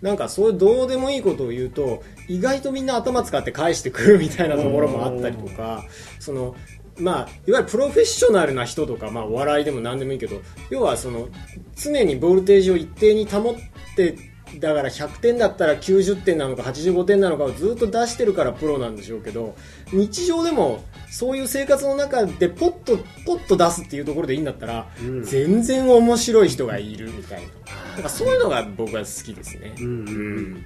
[0.00, 0.16] なん。
[0.16, 2.86] かそういうどうでもいいことを言うと意外とみん。
[2.86, 5.84] な頭使って返してくるみたいなところもあったりとか
[6.20, 6.54] その
[6.98, 11.28] まあ、いわゆるプロフェッショナルな人とか、まあ、お笑いでも何でもいいけど要はその
[11.76, 13.54] 常にボルテージを一定に保っ
[13.94, 14.16] て
[14.58, 19.54] だから100点だったら90点なのか85点なのかをずっと出してるからプロなんでしょうけど
[19.92, 25.24] 日常でもそういう生活の中でポッとポッと出すっていうところでいいんだったら、うん。
[25.24, 27.10] 全然面白い人がいる。
[27.12, 27.48] みたいな。
[27.94, 29.74] なんかそういうのが僕は好きですね。
[29.80, 30.08] うんうん。
[30.08, 30.64] うん。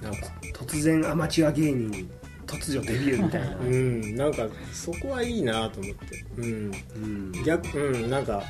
[0.00, 2.08] なんか突然アマチュア芸人に
[2.46, 7.44] 突如デビューみたいな、うん、なんかそこはいいなと思って、うん、うん。
[7.44, 8.42] 逆うんなんか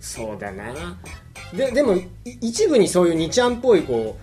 [0.00, 0.98] そうだな。
[1.54, 2.08] ででもい
[2.40, 4.18] 一部にそういう2ちゃんっぽいこ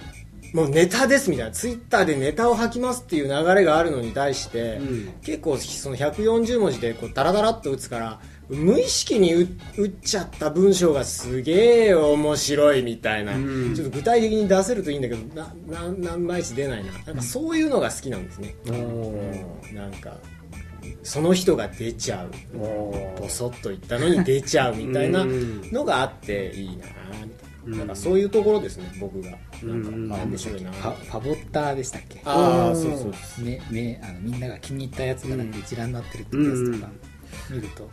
[0.54, 1.52] うもうネタですみたいな。
[1.52, 5.14] ツイッターでネタを吐きますっていう流れがあるのに対して、うん。
[5.24, 13.74] 結構その140文字でこうダラダラっと打つから無意識に打打っちゃった文章がすげえ面白いみたいな、うん。
[13.76, 16.92] ちょっと具体的に出せるといいんだけどなななんまいち出ないな。
[17.06, 20.18] なんかそういうのが好きなんですね、うんなんか
[21.02, 22.32] その人が出ちゃう。
[22.58, 25.72] ボソッと言ったのに出ちゃうみたいなうん。
[25.72, 26.92] のがあっていいなみたい
[27.66, 27.72] うん。
[27.72, 29.32] ななんかそういうところですね僕が。
[29.64, 32.22] うんなんかあ面白いなファボッターでしたっけ？
[32.26, 32.76] ああうん。
[32.76, 36.92] そうそうですめめあのみんなが気に入ったやつがなんか一覧になってるってやつとか
[37.50, 37.90] 見ると、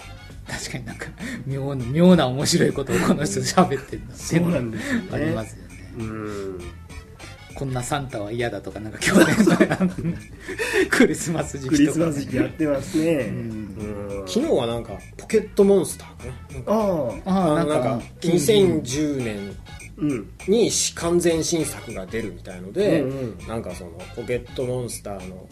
[0.50, 1.06] 確かになんか
[1.46, 5.08] 妙な妙な面白いことをこの人喋ってるんだってそうなんですよね。
[5.12, 6.60] ありますよね、うん
[7.60, 9.86] こんなサンタは嫌だとかなんか去年の
[10.88, 13.28] クリスマス時クリス期とか、マス時期やってますね、ん。
[13.28, 14.24] うん。
[14.26, 19.56] 昨日はなんかポケットモンスターかななんかあああああのなんか2010年
[19.98, 20.30] うん。
[20.48, 23.46] に完全新作が出るみたいので、うんうん。
[23.46, 25.46] なんかそのポケットモンスターの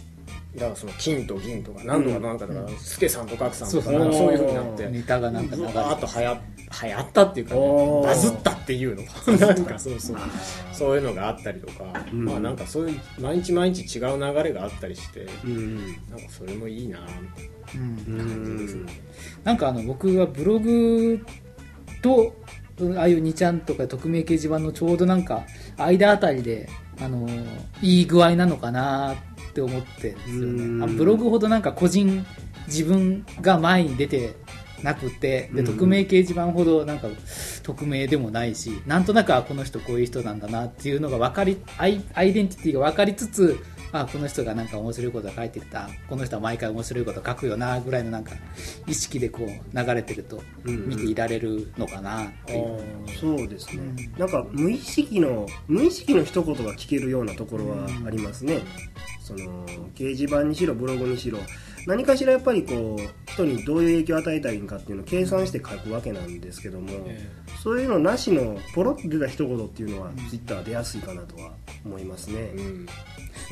[0.58, 4.88] だからその金と銀とか何とかなんかだから、スケさんとガクさんとかそうなんかそうそうになって。
[4.88, 6.36] ネタがなんか流れうわーっと流行
[6.82, 9.02] 流行ったっていうか、ねバズったっていうの。
[9.38, 10.16] なんかそうそう。
[10.72, 15.76] そういうのがあったりとか、うんまあなんかそういう毎日毎日違う流れがあったりして、うん
[16.10, 17.86] なんかそれもいいなみたいな。
[18.08, 18.20] うん。
[18.20, 18.44] うん。
[18.44, 18.92] 感じですね。
[19.44, 21.24] なんかあの僕はブログ
[22.02, 22.34] と
[22.96, 25.44] ああいう2ちゃんとか匿名掲示板のちょうどなんか
[25.76, 26.68] 間あたりで
[27.00, 27.28] あの
[27.82, 30.78] いい具合なのかなって思ってるんですようん。
[30.78, 32.24] ねあブログほどなんか個人
[32.66, 34.34] 自分が前に出て
[34.82, 35.66] なくてでうん。
[35.66, 37.08] 匿名掲示板ほどなんか
[37.62, 43.58] 匿名でもないしなんとなくあこの人こういう人なんだなっていうのが分かりアイアイデンティティが分かりつつ
[43.92, 45.88] あこの人がなんか面白いこと書いてた。
[46.08, 48.32] この人は毎回面白いこと書くよなぐらいのなんか
[48.86, 52.78] 意識でこう流れてるとうん見ていられるのかなっていう、
[53.20, 54.18] そうですね、うん。
[54.18, 58.62] なんか無意識の無意識の一言が聞けるようなところはありますね、
[59.20, 61.38] その掲示板にしろブログにしろ
[61.88, 67.30] 何かしらやっぱりこう人にどういう影響を与えたいんかっていうのを計算して書くわけなんですけども、え
[67.62, 71.52] そういうのなしのポロッと出た一言っていうのはツイッター出やすいかなとは
[71.86, 72.34] 思いますね。
[72.36, 72.86] え、うん。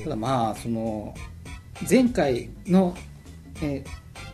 [0.05, 1.15] ただまあその
[1.89, 2.95] 前回の、
[3.63, 3.83] え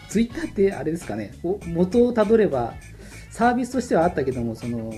[0.08, 1.38] ツイッターってあれですかね。
[1.44, 2.74] お元をたどれば
[3.30, 4.92] サービスとしてはあったけどもその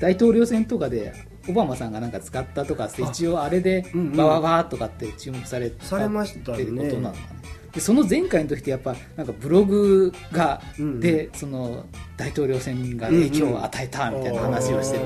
[0.00, 1.12] 大統領選とかで
[1.48, 7.43] オバマさんがなんか使ったとかってあ一応あれでバババーとかって注目されたされましたねってことなのかね
[7.74, 11.00] でその前回の時ってやっぱなんかブログが、うんうん。
[11.00, 15.04] でその大統領選が影響を与えたみたいな話をしてて、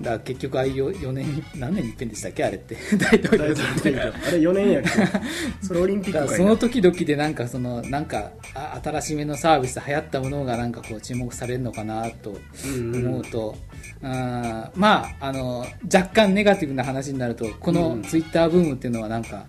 [0.00, 2.44] だから結局ああいう4年に何年に一遍でしたっけ？
[2.44, 2.76] あれって。
[2.98, 3.96] 大統領大選。
[3.96, 4.88] 挙あれ4年やっけ？
[5.66, 13.56] それオリンピッだクその時々でなんかそのなんかあ新しめのサービスで流行ったものがなんかこう注目されるのかなとうんうん思うと、
[14.02, 18.02] あーまああの若干ネガティブな話になるとこのうん。
[18.02, 19.46] ツイッターブームっていうのはなんか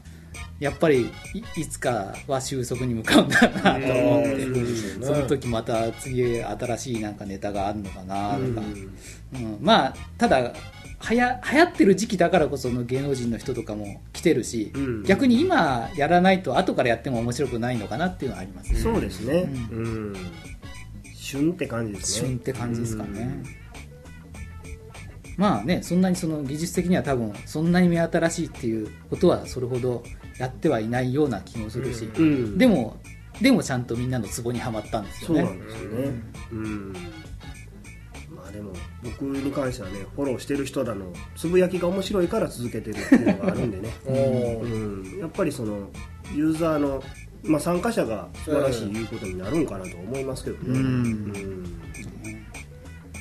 [0.60, 5.04] やっぱりいいつかは収束に向かうんだなと思って、うん。
[5.04, 8.54] その時また次新しいなんかネタがあるのかなとか、うん。
[9.34, 9.58] うん。
[9.62, 10.54] まあただ
[10.98, 15.04] はや流行ってる時期だからこその芸能人の人とかも来てるし、うん。
[15.04, 18.80] 逆に今やらないと後からやっても面白くないのかなっていうのはありますね。
[18.80, 19.50] そうですね。
[19.72, 20.15] ううん、
[21.13, 22.30] 旬って感じですね。
[22.30, 23.44] 旬って感じですかね、
[25.38, 30.02] まあねそんなにその技術的には多分そんなに目新しいっていうことはそれほど
[30.38, 32.58] やってはいないような気もするし、うん。
[32.58, 32.98] でも
[33.41, 35.41] でもちゃんとみんなのツボにはまったんですよね。
[35.43, 36.21] そうなんですよね。
[36.52, 36.93] うん。
[38.36, 38.71] まあでも
[39.04, 43.89] 僕に関してはねフォローしてる人らのつぶやきが面白いから続けてるっていうのがあるんでね。
[44.08, 45.89] うん、やっぱりその
[46.34, 47.04] ユーザーの、
[47.43, 50.76] まあ、参加者が素晴らしいいうことになるんかなと思いますけどね、うん。
[50.76, 51.85] うん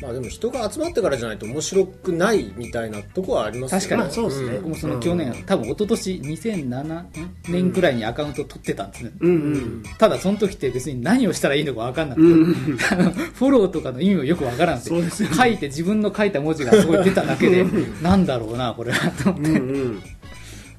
[0.00, 3.80] まあでも人が集まってからじゃないと面白くないみたいなとこはありますよね。
[3.82, 4.02] 確かに。
[4.02, 4.58] まあそうですね。
[4.58, 5.42] 僕もその去年、うん。
[5.44, 7.04] 多分一昨年2007
[7.48, 12.54] 年ぐらいにアカウント取ってたんですね、うんうんただその時って別に何をしたらいいのか分かんなくて、うん
[13.34, 15.10] フォローとかの意味もよく分からんでね。
[15.10, 17.64] 書いて自分の書いた文字がすごい出ただけで
[18.02, 19.30] なんだろうなこれはと。
[19.30, 20.02] 思って、うんうん。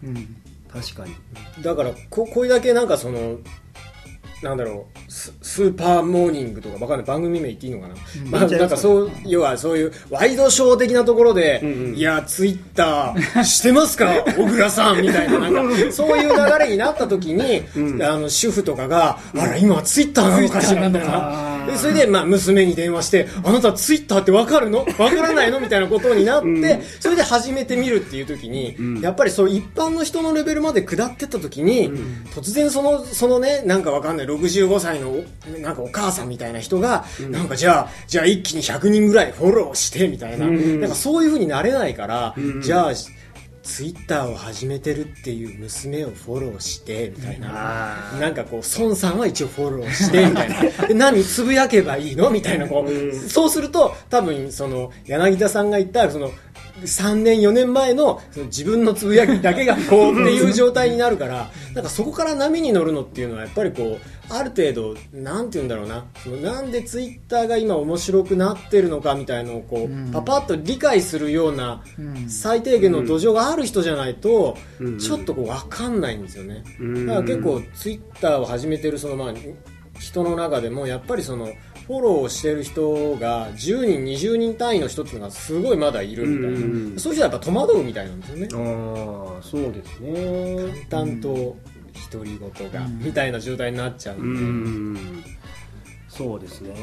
[0.03, 0.35] うん。
[0.71, 1.13] 確かに。
[1.63, 3.37] だからここれだけなんかその
[4.41, 7.05] なんだろうススーパーモーニングとかわかんない。
[7.05, 7.95] 番組名言っていいのかな、
[8.29, 11.95] まあ、なんかそう要はそういうワイドショー的なところで、うんうん。
[11.95, 15.39] いやツイッターしてますか 小倉さんみたいな。
[15.39, 18.03] なんかそういう流れになった時に、うん。
[18.03, 24.79] あの主婦とかが、あら今はツイッターなのかしらみたいあーなでそれで、まあ、娘に電話してあなたツイッターってわかるの？
[24.79, 25.59] わからないの？
[25.59, 26.81] みたいなことになって、うん。
[26.99, 29.01] それで始めてみるっていう時に、うん。
[29.01, 31.91] やっぱりそう一般の人のレベルまで下ってった時に、
[32.33, 35.23] 突然そのそのねなんかわかんない65歳のお
[35.59, 40.79] なんかお母さんみたいな人が、なんかじゃあじゃあ一気に100人ぐらいフォローしてみたいな,、うん。
[40.79, 42.61] なんかそういう風になれないから、うん。
[42.61, 42.91] じゃあ
[43.65, 47.49] ツイッターを始めてるっていう娘をフォローしてみたいな。
[48.13, 50.61] あなんかこう、孫さんは一応フォローして、みたいな。
[50.87, 52.29] で、何つぶやけばいいの？
[52.29, 53.19] みたいな、こう、うん。
[53.29, 56.31] そうすると、多分、その、柳田さんが言った、その、
[56.81, 72.29] 3年、4年前のその自分のつぶやきだけがこう っていう状態になるから、なんかそこから波に乗るのっていうのはやっぱりこう、ある程度、なんて言うんだろうな、そのなんでツイッターが今面白くなってるのかみたいのをこうパパッと理解するようなうん。
[72.29, 76.63] 最低限の土壌がある人じゃないとうん、ちょっとこう、わかんないんですよね。
[76.79, 77.05] うん。
[77.05, 79.33] だから結構ツイッターを始めてるそのまあ
[79.99, 81.49] 人の中でもやっぱりその
[81.87, 88.47] フォローしてる人が10人20人単位の人っていうのがすごいまだいるみたいな、うんそういう人はやっぱ戸惑うみたいなんですよね。
[88.53, 90.87] ああそうですね。
[90.89, 91.57] 淡々と
[92.11, 95.23] 独り言が、みたいな状態になっちゃううんで、ん
[96.17, 96.73] そうですね。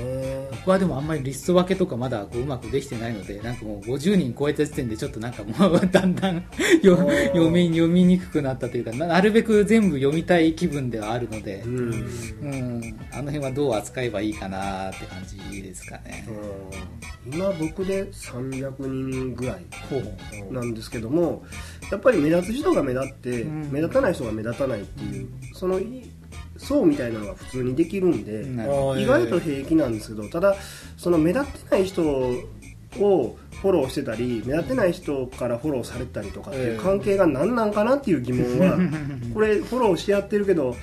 [0.50, 6.44] 僕はでもあんまりリスト分けとかまだこううまくできてないのでなんかもう50人超えた時点でちょっとなんかもう だんだん
[6.84, 11.76] 読み読みにくくなったというかななるべく全部読みたい気分ではあるので、うん。
[12.42, 16.26] うん、あの辺はどう扱えばいいかなって感じですかね。
[17.26, 17.34] うん。
[17.34, 19.64] 今僕で300人ぐらい
[20.50, 21.44] なんですけども
[21.90, 23.70] やっぱり目立つ人が目立って、うん。
[23.72, 26.02] 目立たない人が目立たないっていうそのい
[26.62, 28.44] 層みたいなのが普通にできるんで、
[29.00, 30.56] 意外と平気なんですけどただ
[30.96, 38.78] その目立ってない人をフォローしてたり目立ってない人からフォローされたりとかっていう関係が何なんかなっていう疑問は
[39.32, 40.76] これフォローし合ってるけど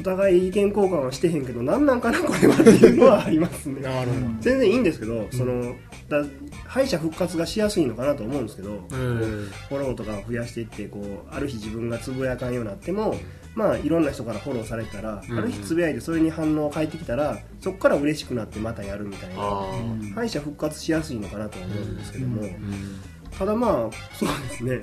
[0.00, 3.82] お互い意見交換はしてへんけど何なんかなこれはっていうのはありますね。
[4.40, 5.74] 全然いいんですけど、その
[6.08, 6.24] だ
[6.66, 13.16] 敗者復活がしやすいのかなと思うんですけど、うんフォローとかを増やしていってこうある日自分がつぶやかんようになっても、
[13.54, 23.00] まあ、いろんな人からフォローされたら、うんある日つぶやいてそれに反応が返ってきたらそこから嬉しくなってまたやるみたいな敗者復活しやすいのかなと思うんですけども、ーうん
[23.38, 24.80] ただまあそうですね。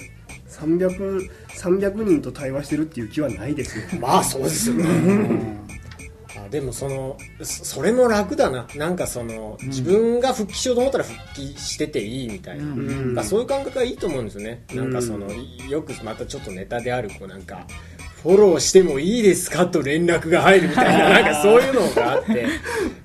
[0.50, 3.86] 300, 300人と対話してるっていう気はないですよ。
[4.02, 5.60] まあそうですよね。
[6.36, 8.68] あでもそのそそれも楽だな。
[8.76, 13.24] なんかその、自分が復帰しようと思ったら復帰してていいみたいな、うん。
[13.24, 15.28] そういう感覚がいいと思うんですよね、なんかその
[15.70, 17.66] よくまたちょっとネタであるこうなんか
[18.24, 22.48] フォローしてもいいですかと連絡が入るみたいな なんかそういうのがあって、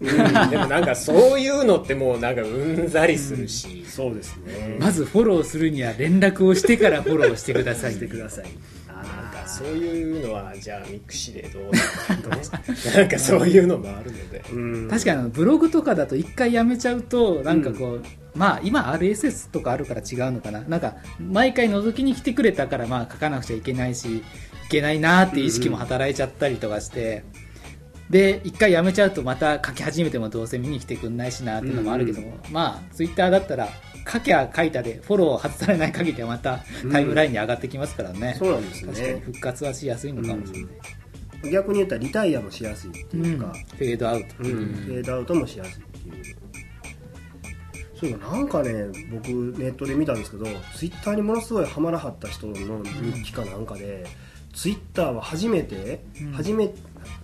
[0.01, 4.77] うん、でもなんかそういうのってもうなんかうんざりするし、そうですね。
[4.81, 7.93] まずフォローするには連絡をしてからフォローしてください。
[7.93, 8.45] してください。
[8.89, 9.01] な
[9.31, 12.23] んかそういうのはじゃあミクシーでどうなの？
[12.31, 12.43] かね。
[12.97, 14.43] なんかそういうのもあるので。
[14.53, 14.89] うん。
[14.89, 18.03] 確かにブログとかだと一回やめちゃうとなんかこう、
[18.35, 20.63] まあ今 RSS とかあるから違うのかな？
[20.63, 24.23] なんか毎回覗きに来てくれたからまあ書かなくちゃいけないしい
[24.75, 27.25] けないなっていう意識も働いちゃったりとかして、
[28.11, 33.69] で一回やめちゃうとまた書き始めてもどうせ見に来てくんないしなっていうのもあるけども、まあツイッターだったら
[34.07, 36.61] 書きゃ書いたでフォロー外されない限りはまた
[36.93, 40.69] タイムラインに上がってきますからね、そうなんです確かにね復活はしやすいのかもしれな
[41.49, 44.45] い、逆に言ったらリタイアもしやすいってうんいうか、フェードアウト、うん。
[44.45, 46.37] フェードアウトもしやすいっていう。
[47.97, 48.73] そういえばなんかね
[49.11, 50.45] 僕ネットで見たんですけど
[50.77, 52.55] ツイッターにものすごいハマらはった人の
[52.85, 54.05] 日記かなんかで、
[54.55, 56.33] ツイッターは初めて、うん。
[56.33, 56.71] 初め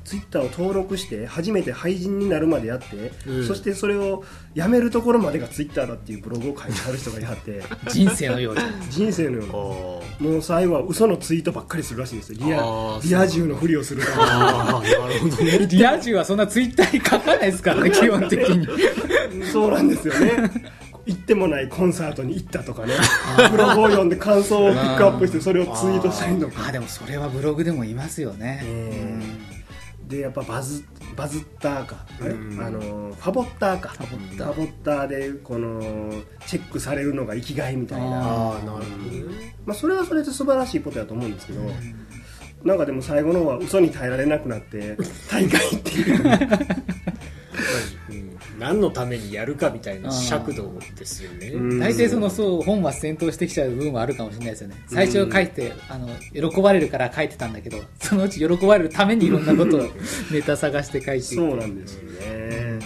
[0.05, 3.47] ツイッターを登録して初めて廃人になるまでやって、うん。
[3.47, 4.25] そしてそれを
[4.55, 8.61] やめるところまでがツイッターだっていうブログを書いてある人がいはって 人生のように
[8.91, 12.39] 人生のようなもう最後は嘘のツイートばっかりするらしいんですよ。
[12.41, 15.67] リあアーリア充のふりをするためにああなるほどね。
[15.71, 18.67] リア充はそんなツイッターに書かないですからね基本的に。
[19.53, 22.95] そうなんですよね行ってもないコンサートに行ったとかね。
[23.51, 26.69] ブログを読んで感想をピックアップしてそれをツイートしたりとか。
[26.69, 29.21] あでもそれはブログでもいますよね、え
[30.07, 30.85] でやっぱバズ
[31.17, 33.91] バズったーかあのファボッターか。
[33.91, 34.51] ファボッター。
[34.51, 35.81] ァボッターでこの
[36.47, 38.23] チェックされるのが生きがいみたいな。
[38.23, 39.55] ああなるほどね。
[39.65, 41.61] まあ、それはそれで素晴らしいことだと思うんですけど、
[42.65, 44.97] なんかでも最後の方は嘘に耐えられなくなって
[45.31, 46.25] 大会っていう。
[48.11, 48.30] うん
[48.61, 51.81] 何のためにやるかみたいな尺度ですよね、うん。
[51.81, 54.77] 大体そのそう本は戦闘してきちゃう部分はあるかもしれないですよね。
[54.87, 56.09] 最初書いてあの
[56.51, 59.89] 喜ばれるから書いてたんだけど そのうち喜ばれるためにいろんなことを
[60.31, 61.35] ネタ探して書いていく。
[61.37, 62.79] そうなんですよね。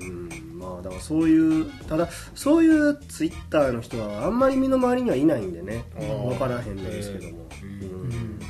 [0.00, 0.28] うん。
[0.58, 5.84] まあだからそういうただそういうツイッターの人はあんまり身の回りにはいないんでね。
[5.94, 7.92] 分からへんのですけども、えー。
[7.92, 8.40] うん。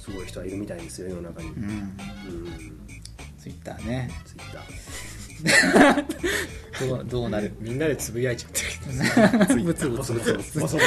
[0.00, 1.62] すごい人はいるみたいですよ世の中に、うん。
[1.62, 1.92] うん。
[3.38, 4.10] ツイッターね。
[4.26, 5.17] ツイッター
[6.80, 7.52] どうどうなる？
[7.60, 8.60] みんなでつぶやいちゃって
[9.58, 10.86] るブツブツブツブツボソボソ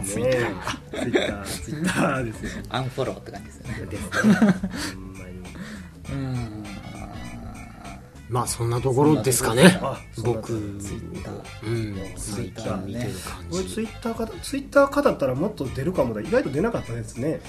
[0.00, 1.44] えツイッター。
[1.44, 2.24] ツイッター。
[2.24, 3.86] ですよアンフォローって感じですよね。
[3.86, 4.10] ですね。
[4.14, 5.42] ほんまに
[6.12, 6.64] うん
[8.30, 9.78] まあそんなところですかね。
[9.82, 10.48] あ僕
[10.80, 11.34] ツイッター。
[11.66, 11.94] うん。
[12.16, 12.86] ツイッター。
[12.86, 16.22] ね最近見てる感じツイッターかツイッター語ったらもっと出るかもだ。
[16.22, 17.28] 意外と出なかったですね。
[17.28, 17.40] うん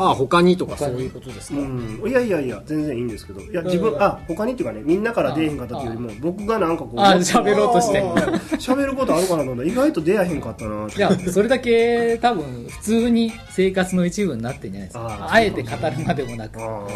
[0.00, 3.40] ああ他にとかそういうことですか、うん、いやいやいや全然いいんですけど。
[3.40, 8.02] いや自分あ他にっていうかねみんなから出えへんかったっていうよりも僕がなんかこうあ喋ろうとして。
[8.58, 15.28] 喋ることあるかなと思ったら意外と出会えへんかったないやそれだけ多分普通に生活の一部になってんじゃないですか。
[15.30, 15.76] あえて語る
[16.06, 16.60] までもなく。
[16.60, 16.86] あ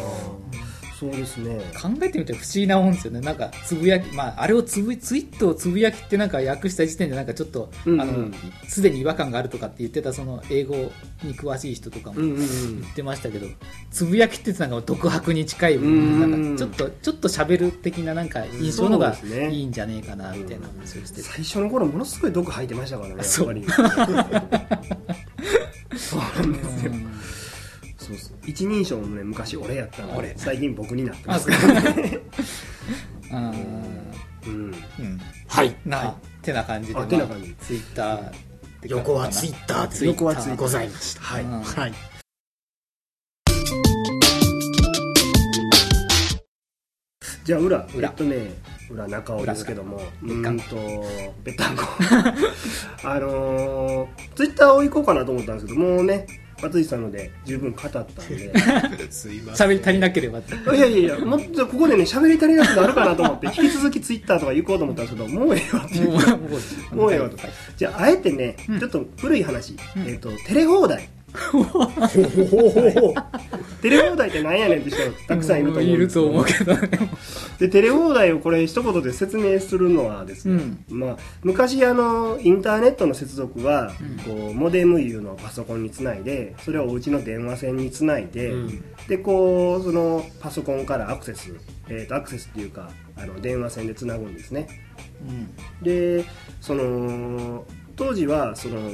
[1.03, 1.61] そうですね。
[2.03, 3.21] えてみて不思議なもんですよね。
[3.21, 8.01] なんかつぶやきまああれをつぶツイートをつぶやきってなんか訳した時点でなんかちょっとうんうん。
[8.01, 8.29] あの
[8.69, 10.77] すでに違和感があるとかって言ってたその英語
[11.25, 12.37] に詳しい人とかもうんうん
[12.83, 13.49] 言ってましたけど、
[13.91, 19.17] つぶやきってなんか独白に近い部うん分なんかちょっとちょっと喋る的ななんか印象のが
[19.51, 23.47] いいんじゃねえかなみたいな話をしてて、最初の頃ものすごい毒吐いてましたからねやっそう。
[23.47, 23.65] ぱ り
[25.99, 26.93] そうなんですよ。
[26.93, 27.13] うん
[28.13, 28.37] そうそう。
[28.47, 30.35] 一人称もね昔俺やったの俺。
[30.37, 31.71] 最近僕になってまあすそう。
[33.33, 33.93] あー。
[34.47, 34.75] うん。
[34.99, 35.21] うん。
[35.49, 35.77] はい。
[35.87, 37.55] な、てな感じで、あてな感じ。
[37.55, 38.97] ツイッターって感じかな。
[38.99, 40.57] 横はツイッターという横はツイッター。
[40.57, 41.21] ございました。
[41.23, 41.43] はい。
[41.45, 41.93] うんはい。
[47.45, 47.87] じゃあ裏。
[47.95, 48.09] 裏。
[48.09, 48.51] えっとね
[48.91, 50.01] 裏中尾ですけども。
[50.23, 50.77] う裏裏ーんと
[51.45, 51.83] ぺったんこ
[53.05, 56.27] あのー、ツイッターを行こうかなと思ったんですけどもうね
[56.63, 59.11] 松井さんので十分語ったんで。
[59.11, 59.69] すいません。
[59.69, 60.55] 喋り足りなければって。
[60.55, 66.97] いやいやいやもっとここでね喋り足りなくなるかなと思って 引き続きツイッターとか行こうと思ったんですけどもうええわっていう。
[66.97, 71.09] もうええわとはいじゃああえてね、うんちょっと古い話、うんえっ、とテレ放題
[73.81, 76.89] テレ放題ってなんやねんって人たくさんいると思うんいると思うけどね。
[77.59, 88.85] でテレ放題をこれ一言で説明するのはですね、まあ、昔あのインターネットの接続は、うんこうモデムいうのをパソコンにつないでそれをお家の電話線につないで、うん。
[89.09, 91.55] でこうそのパソコンからアクセス、
[91.89, 94.69] えー、とアクセスっていうかあの電話線でつなぐんですね。
[95.27, 95.49] うん。
[95.83, 96.25] で
[96.61, 97.65] その
[97.97, 98.93] 当時はその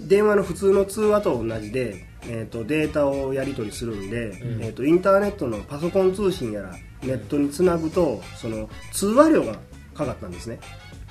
[0.00, 4.62] 電話の普通の通話と同じで、えー、とデータをやり取りするんで、うん。
[4.62, 6.72] えー、とインターネットのパソコン通信やら
[7.02, 9.54] ネットにつなぐとその通話料が
[9.94, 10.58] かかったんですね、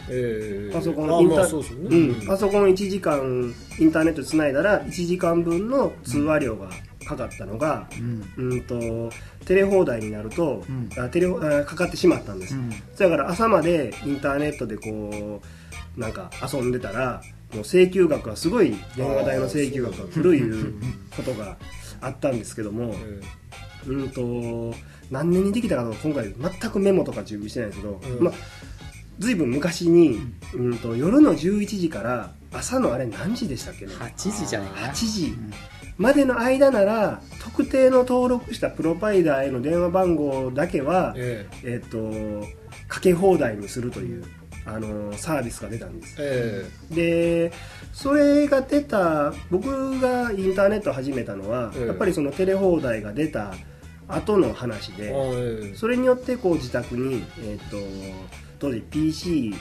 [0.10, 0.74] えー。
[0.74, 1.98] パソコンあインタまあそうですよね。
[1.98, 6.70] うん、パソコン1時間インターネットでつないだら1時間分の通話料が
[7.06, 7.88] かかったのが、
[8.38, 8.52] うん。
[8.52, 8.76] うん、と
[9.46, 10.90] テレ放題になると、うん。
[10.98, 12.70] あテレあかかってしまったんです、うん。
[12.70, 15.48] だから朝までインターネットでこう
[15.98, 17.22] なんか遊んでたら
[17.54, 20.74] もう請求額がすごい電話代の請求額が来るいう
[21.16, 21.58] ことが
[22.02, 22.96] あったんですけども、
[23.88, 24.02] うん。
[24.02, 24.76] うんと
[25.12, 28.24] 何年にできたかと今回全くメモとか準備してないんですけど、うん。
[28.24, 28.34] まあ
[29.20, 30.20] ずいぶん昔に、
[30.54, 34.88] うん、と夜の11時から朝のあれ何時でしたっけね？8時じゃないかな。
[34.90, 35.34] 8時。
[35.98, 41.48] までの間なら特定の登録したプロバイダーへの電話番号だけは、え。
[41.64, 42.12] えっ、と
[42.88, 44.26] かけ放題にするという
[44.66, 47.50] あのサービスが出たんですええ。
[47.50, 47.52] で
[47.94, 51.88] それが出た僕がインターネットを始めたのは、ええ。
[51.88, 53.54] やっぱりそのテレ放題が出た
[54.08, 55.76] 後の話えで、ええ。
[55.76, 57.78] それによってこう自宅に、えっと
[58.58, 59.54] 当時 PC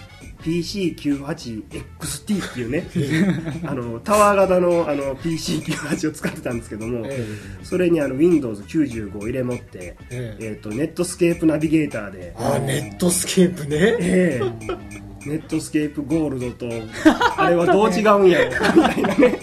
[0.44, 2.86] PC98XT っていうね
[3.64, 7.26] あのタワー型のあの PC98 を使ってたんですけども、え
[7.62, 10.40] それにあの Windows95 を入れ持って、ええ。
[10.40, 13.96] えっとネットスケープナビゲーターで、あネットスケープね。
[14.00, 15.04] ええ。
[15.26, 16.68] ネットスケープゴールドと
[17.36, 19.38] あれはどう違うんやろみたいなね、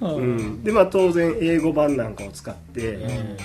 [0.00, 3.36] うん、でまあ当然英語版なんかを使ってえ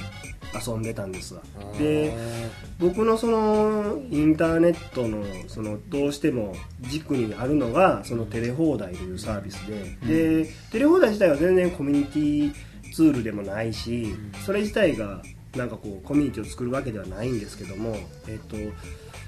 [0.65, 1.41] 遊んでたんですわ。
[1.79, 2.49] えで
[2.79, 9.57] 僕のそのインターネットのそのどうしても軸にあるのがそのテレ放題というサービス
[10.01, 12.53] で、でテレ放題自体は全然コミュニティ
[12.93, 15.21] ツールでもないしそれ自体が
[15.55, 17.95] なんかこうコミュニティを作るわけではないんですけども
[18.27, 18.55] えっと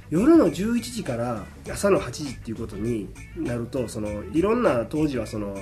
[0.09, 5.55] 夜の11時から朝の8時っていうことになるとそのいろんな当時はその、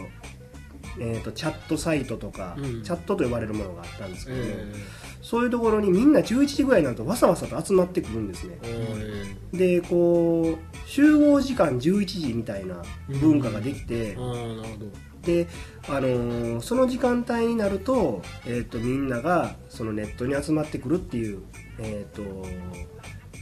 [0.99, 2.83] えー、とチャットサイトとか、うん。
[2.83, 4.73] チャットと呼ばれるものがあったんですけども、え
[5.27, 8.57] そういうところにみんな11時ぐらいになるとわさわさと集まってくるんですね。
[8.63, 14.15] ええでこう集合時間11時みたいな文化ができて、
[15.23, 15.47] で、
[15.89, 21.41] あのーその時間帯になると,、えー、とみんながそのネットに集まってくるっていう、
[21.79, 22.45] えー、と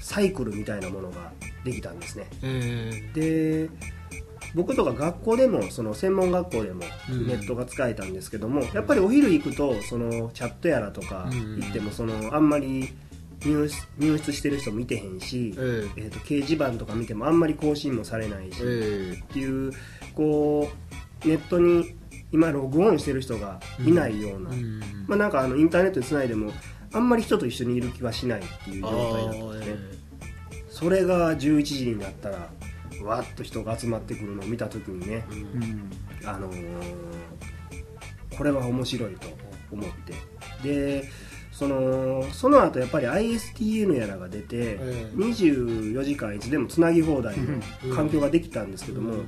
[0.02, 1.34] サイクルみたいなものが
[1.64, 2.26] できたんですね。
[2.42, 3.70] えで
[4.56, 7.28] 僕とか学校でもその専門学校でもうん。
[7.28, 11.60] ネットが使えたんですけども、やっぱりお昼行くとそのチャットやらとかうん。
[11.62, 12.90] 行ってもそのあんまり
[13.46, 16.02] 入室入室してる人見てへんし、ええ。
[16.04, 19.74] ー、と掲示板とか見てもあんまり更新もされないし、えっていう
[20.16, 20.72] こ
[21.24, 21.96] うネットに
[22.32, 24.80] 今ログオンしてる人がいないような、うん。
[25.08, 26.52] まあ、なんかあのインターネットでつないでも
[26.94, 29.78] あんまり人と一緒にいる気はしないっていう状態だったんですね
[30.70, 32.50] それが11時になったら
[33.04, 35.90] わっと人が集まってくるのを見た時にね、うん。
[36.28, 36.56] あのー
[38.38, 39.28] これは面白いと
[39.72, 39.90] 思っ
[40.62, 41.02] て。
[41.02, 41.10] で
[41.52, 45.16] そのその後やっぱり ISTN やらが出て、ええ。
[45.16, 47.62] 24時間いつでもつなぎ放題の
[47.96, 49.24] 環境ができたんですけども、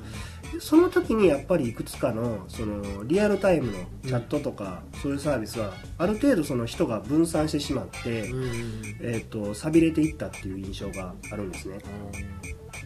[0.59, 8.51] その時にやっぱりいくつかのそのリアルタイムのチャットとか、そういうサービスはある程度その人が分散してしまって、うん。
[8.99, 11.80] えー、と寂れていったっていう印象があるんですね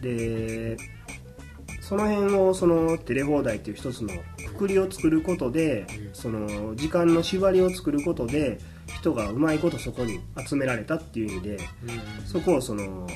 [0.02, 0.76] で
[1.80, 4.10] その辺をそのテレ放題っていう一つの
[4.48, 6.14] くくりを作ることで、うん。
[6.14, 13.08] その時間の縛りを作ることで人がうまいことそこに集められたっていう意味でうんそこをその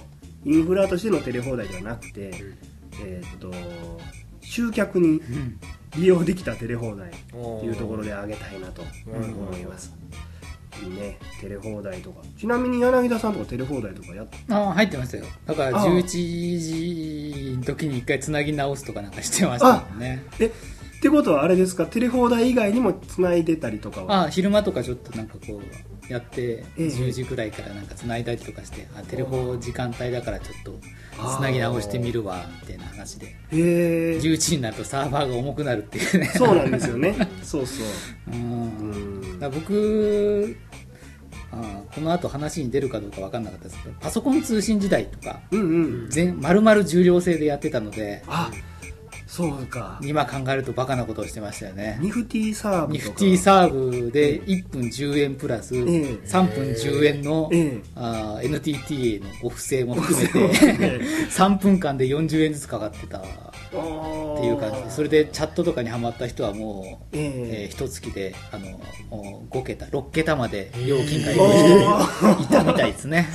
[0.44, 2.32] インフラとしてのテレ放題ではなくて、
[3.02, 3.52] えーっと
[4.40, 5.60] 集客にうん。
[5.96, 9.22] 利用できたテレ放題っていうところであげたいなとうん。
[9.48, 9.94] 思います、
[10.82, 12.22] ねテレ放題とか。
[12.38, 15.24] ちなみに柳田さんとかテレ放題とかやっああ入ってましたよ。
[15.46, 15.86] だからああ。
[15.86, 20.24] 11時の時に一回つなぎ直すとかなんかしてましたもんね。
[20.38, 20.50] えっ
[21.00, 21.86] てことはあれですか？
[21.86, 24.22] テレ放題以外にもつないでたりとかは？
[24.22, 25.60] ああ昼間とかちょっとなんかこう
[26.08, 30.78] やってええ10時ぐらいからなんかつないだりとかしてあテレフォ時間帯だからちょっと
[31.38, 33.26] つなぎ直してみるわみたいな話で。
[33.26, 36.26] へえ11時になるとサーバーが重くなるっていうね。
[36.26, 37.16] そうなんですよね。
[37.42, 37.86] そうそう。
[38.32, 38.78] うん。
[38.78, 39.40] うん。
[39.40, 40.56] だ僕
[41.52, 45.62] あこの後話に出るかどうか分かんなかったですけどパソコン通信時代とかうんう
[46.06, 46.10] ん。
[46.10, 48.50] 全丸々重量制でやってたのであ
[49.26, 49.98] そうか。
[50.04, 51.98] 今考えるとバカなことをしてましたよね。
[52.00, 57.80] ニフティサーブニフティサーブで1分10円プラスえ3分10円のええ。
[57.96, 60.38] あー NTT のお布施も含めて
[61.30, 63.22] 3 分間で40円ずつかかってた
[63.68, 64.82] っていう感じ。
[64.82, 67.32] でそれでチャットとかにはまった人はもう、ええ。
[67.62, 68.70] えー一月であの
[69.10, 71.34] もう5桁6桁まで料金がい
[72.40, 73.28] いいたみたいですね。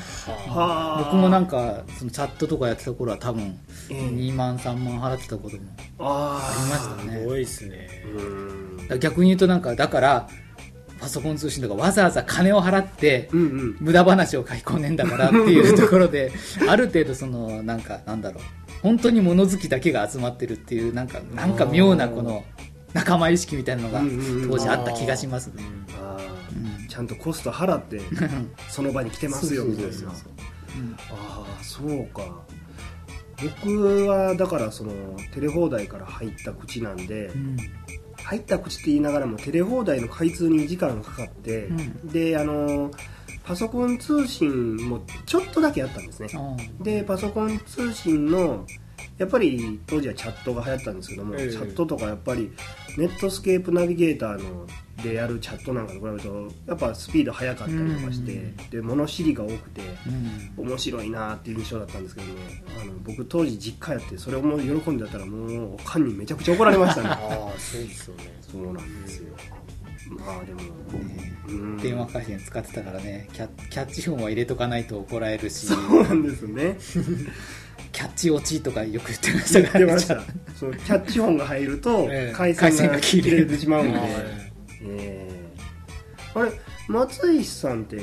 [0.48, 1.04] はあ。
[1.06, 3.60] 僕もなんかそのチャットとかやってた頃は多分
[3.90, 3.98] ええ。
[3.98, 5.64] 2万3万払ってたことも
[6.00, 7.20] あありましたね。
[7.22, 7.90] すごいですね。
[9.00, 10.28] 逆に言うとなんかだから
[11.00, 16.32] パソコン通信とかわざわざ金を払って無駄話を書き込んでんだからっていうところで
[16.70, 18.44] ある程度そのなんかなんだろう
[18.82, 22.44] 本当に物好きだけが集まってるっていうなんかなんか妙なこの
[22.94, 24.02] 仲間意識みたいなのが
[24.50, 25.64] 当時あった気がしますね、
[25.98, 26.18] あ
[26.54, 26.66] うん。
[26.66, 28.02] ーちゃんとコスト払って
[28.70, 30.10] その場に来てますよみたいな。
[30.10, 30.14] あ
[31.12, 32.44] あそうか。
[33.64, 34.92] 僕はだからその
[35.34, 37.58] テレ放題から入った口なんで、うん。
[38.24, 42.08] 入った口って言いながらもテレ放題の開通に時間がかかって、うん。
[42.10, 42.92] であの
[43.44, 46.30] パソコン通信もちょっとだけやったんですね。
[46.36, 48.66] あでパソコン通信の
[49.18, 51.52] やっぱり当時はチャットが流行ったんですけども、ええ。
[51.52, 52.52] チャットとかやっぱり
[52.98, 54.66] ネットスケープナビゲーターの
[55.04, 58.56] でやるチャットなんかと比べるとやっぱスピード速かったりとかして、うん。
[58.70, 59.82] で物知りが多くて
[60.58, 60.68] うん。
[60.68, 62.34] 面白いなっていう印象だったんですけどね
[62.82, 67.10] あの僕当時実家やってそれをもう喜んでたらもうおかんにめちゃくちゃ怒られましたね。
[67.14, 68.42] ああそうですよね。
[68.52, 69.36] そうなんですよ
[70.12, 71.34] まあでも、ね。
[71.48, 71.78] うん。
[71.78, 73.28] 電話回線使ってたからね。
[73.34, 75.68] キャキャッチフォンは入れとかないと怒られるし。
[75.68, 76.78] そうなんですよね。
[77.92, 79.86] キャッチ落ちとかよく言ってましたからね。
[79.86, 80.56] 言ってました。
[80.56, 82.34] そのキャッチ音が入るとええ。
[82.34, 84.10] 回回線線が切れるれてしまうんで、はい
[84.84, 85.30] ええ。
[86.34, 86.52] あれ
[86.88, 88.02] 松井さんって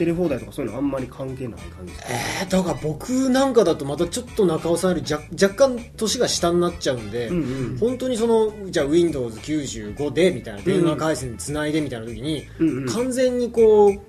[0.00, 1.92] テレ放題とかそういうのあんまり関係ない感じ。
[1.92, 2.08] ですか
[2.42, 7.36] えー、だから僕なんかだとまたちょっと中尾さんより若若干年が下になっちゃうんで、うん
[7.72, 7.78] うん。
[7.78, 12.86] 本当にそのじゃあ Windows95 でみたいな電話回線つないでみたいな時に、うんうん。
[12.86, 14.00] 完全にこう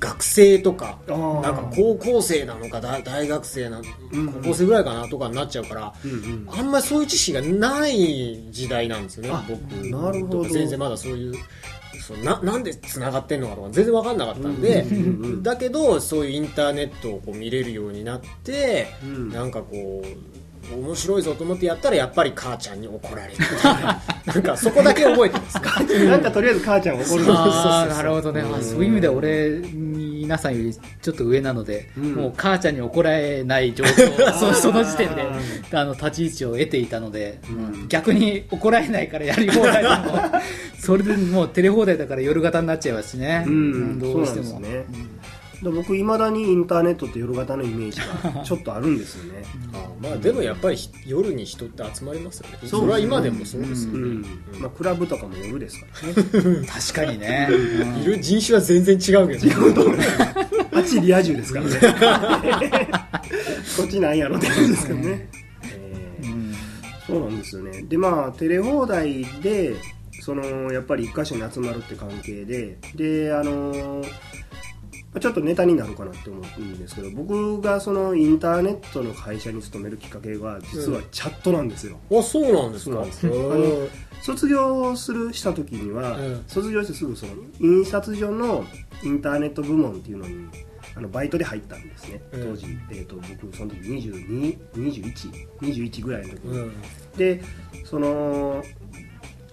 [0.00, 3.80] 学生とかなんか高校生なのか大大学生な
[4.12, 6.48] うん高校生ぐらいかなとかになっちゃうから、うんうん。
[6.50, 9.60] あんまりそういう知識がない時代なんですよねあ僕。
[9.88, 10.44] なるほど。
[10.48, 11.34] 全然まだそういう
[12.06, 19.28] そうななんでつながってんのかとか全然分かんなかったんで、うんうんうんだけどそういうインターネットをこう見れるようになって、うん。
[19.30, 25.58] なんかこう面白いぞと思ってやったらやっぱり母ちゃんに怒られるみたいな なんかそこだけ覚えてます。
[25.86, 29.60] ねなんかとりあえず母ちゃん怒るああなるほどね、うんあそういう意味では俺
[30.26, 32.14] 皆さんよりちょっと上なので、うん。
[32.14, 35.22] もう母ちゃんに怒られない状況 そその時点で
[35.72, 37.52] ああの立ち位置を得ていたので、う
[37.84, 37.88] ん。
[37.88, 39.96] 逆に怒られないからやり放題でも
[40.78, 43.98] それでもうテレ放題だから夜型になっちゃいますしね、うん。
[44.00, 44.46] どうしても。
[44.46, 44.84] そうですね
[45.62, 48.00] だから僕いまだにインターネットって夜型のイメージ
[48.34, 49.42] が ちょっとあるんですよね。
[49.72, 50.76] あまあでもやっぱり
[51.06, 52.58] 夜に人って集まりますよね。
[52.64, 54.24] それは今でもそうですよね、うん。
[54.60, 56.66] まあクラブとかも夜ですからね。
[56.68, 57.54] 確かにね、う
[57.98, 59.86] んいる人種は全然違うけど。
[60.72, 62.88] あっちリア充ですからね。
[63.78, 65.28] こっちなんやろって感じですけどね、
[65.64, 66.32] えー。
[66.32, 66.54] うん
[67.06, 67.82] そうなんですよね。
[67.82, 69.74] でまあテレ放題で
[70.20, 72.76] そのやっぱり一箇所に集まるって関係で。
[72.94, 74.04] であの
[75.20, 82.96] ちょっとネタになるかなって思うんですけど僕がそのインターネットの会社に勤めるきっかけが実はチャットなんですよ、あそうなんですか？
[82.96, 83.26] そうなんです。
[83.26, 83.88] へー。
[84.22, 86.44] 卒業するした時には、うん。
[86.46, 88.64] 卒業してすぐその印刷所の
[89.04, 90.46] インターネット部門っていうのに
[90.96, 92.50] あのバイトで入ったんですね、うん。
[92.52, 96.72] 当時、えー、と僕その時222121ぐらいの時に、うん。
[97.16, 97.42] で
[97.84, 98.62] その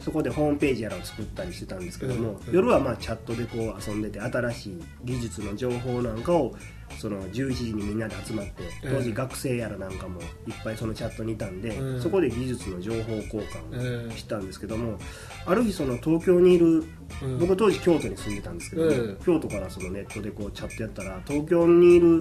[0.03, 2.53] そこでホームページやらを作ったりしてたんですけども、うん。
[2.53, 6.53] 夜はまあチャットでこう遊んでて新しい技術の情報なんかを
[6.99, 10.27] その11時にみんなで集まって当時うん学生やらなんかもいっ
[10.63, 12.01] ぱいそのチャットにいたんで、うん。
[12.01, 14.99] そこで技術の情報交換うんをしたんですけども、
[15.45, 16.83] ある日その東京にいる
[17.21, 17.39] うん。
[17.39, 22.19] 僕当時京都に住んでたんですけど京都からそのネットでこうチャットやったら東京にいる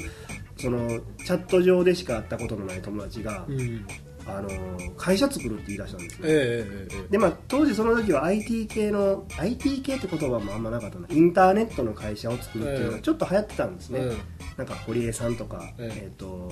[0.56, 0.88] その
[1.24, 3.84] チャット上でしか会ったことのない友達が、うん
[4.26, 4.48] あの
[4.96, 14.18] 会社作るって言い出したんですね、えええええでまあ当時その時は IT 系の IT 系って言葉もあんまなかったなインターネットの会社を作るっていうのがちょっと流行ってたんですね、えうん
[14.56, 16.02] なんか堀江さんとか、ええ。
[16.04, 16.50] えー、と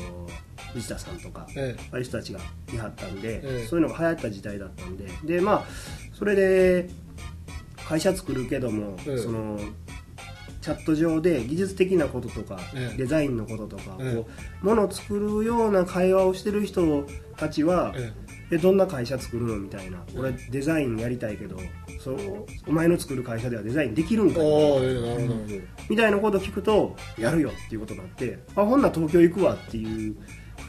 [0.73, 2.41] 藤田さんとか、えああいう人たちが
[2.73, 3.67] いはったんで、ええ。
[3.67, 5.07] そういうのが流行った時代だったんで。
[5.25, 5.65] でまあ
[6.13, 6.89] それで
[7.89, 9.19] 会社作るけども、ええ。
[9.19, 9.59] その
[10.61, 12.97] チャット上で技術的なこととか、ええ。
[12.97, 14.29] デザインのこととか、ええこ
[14.63, 17.07] う物を作るような会話をしてる人
[17.37, 18.13] たちは、え
[18.51, 18.59] え。
[18.59, 20.03] どんな会社作るのみたいな。
[20.17, 21.57] 俺デザインやりたいけど
[22.01, 22.17] そう
[22.67, 25.55] お前の作る会社ではデザインできるんかええなるほどなるほど。
[25.89, 30.17] みたいなことを聞くとやるよっていうことになってあほんなら東京行くわっていう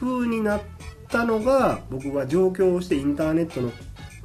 [0.00, 0.60] 風になっ
[1.08, 3.72] たのが僕が上京してインターネットの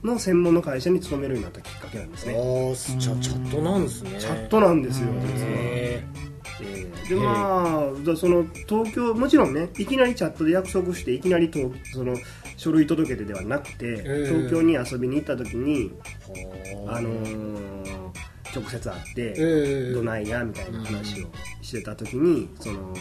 [0.08, 2.34] の専門の会社に勤めるようになったきっかけなんですね。
[2.34, 4.20] ああじゃあチャットなんですね。
[4.20, 5.22] チャットなんですようん。
[5.22, 6.04] 実はへ
[6.62, 7.10] えー。
[7.10, 11.60] でまあだその東京もちろんねいきなりチャットで約束していきなりと
[11.94, 12.16] その
[12.58, 15.92] 書類届けてではなくて、え東京に遊びに行った時に、
[16.88, 17.78] あのー
[18.56, 21.28] 直接会って、ええどないやみたいな話を
[21.62, 22.94] してた時にその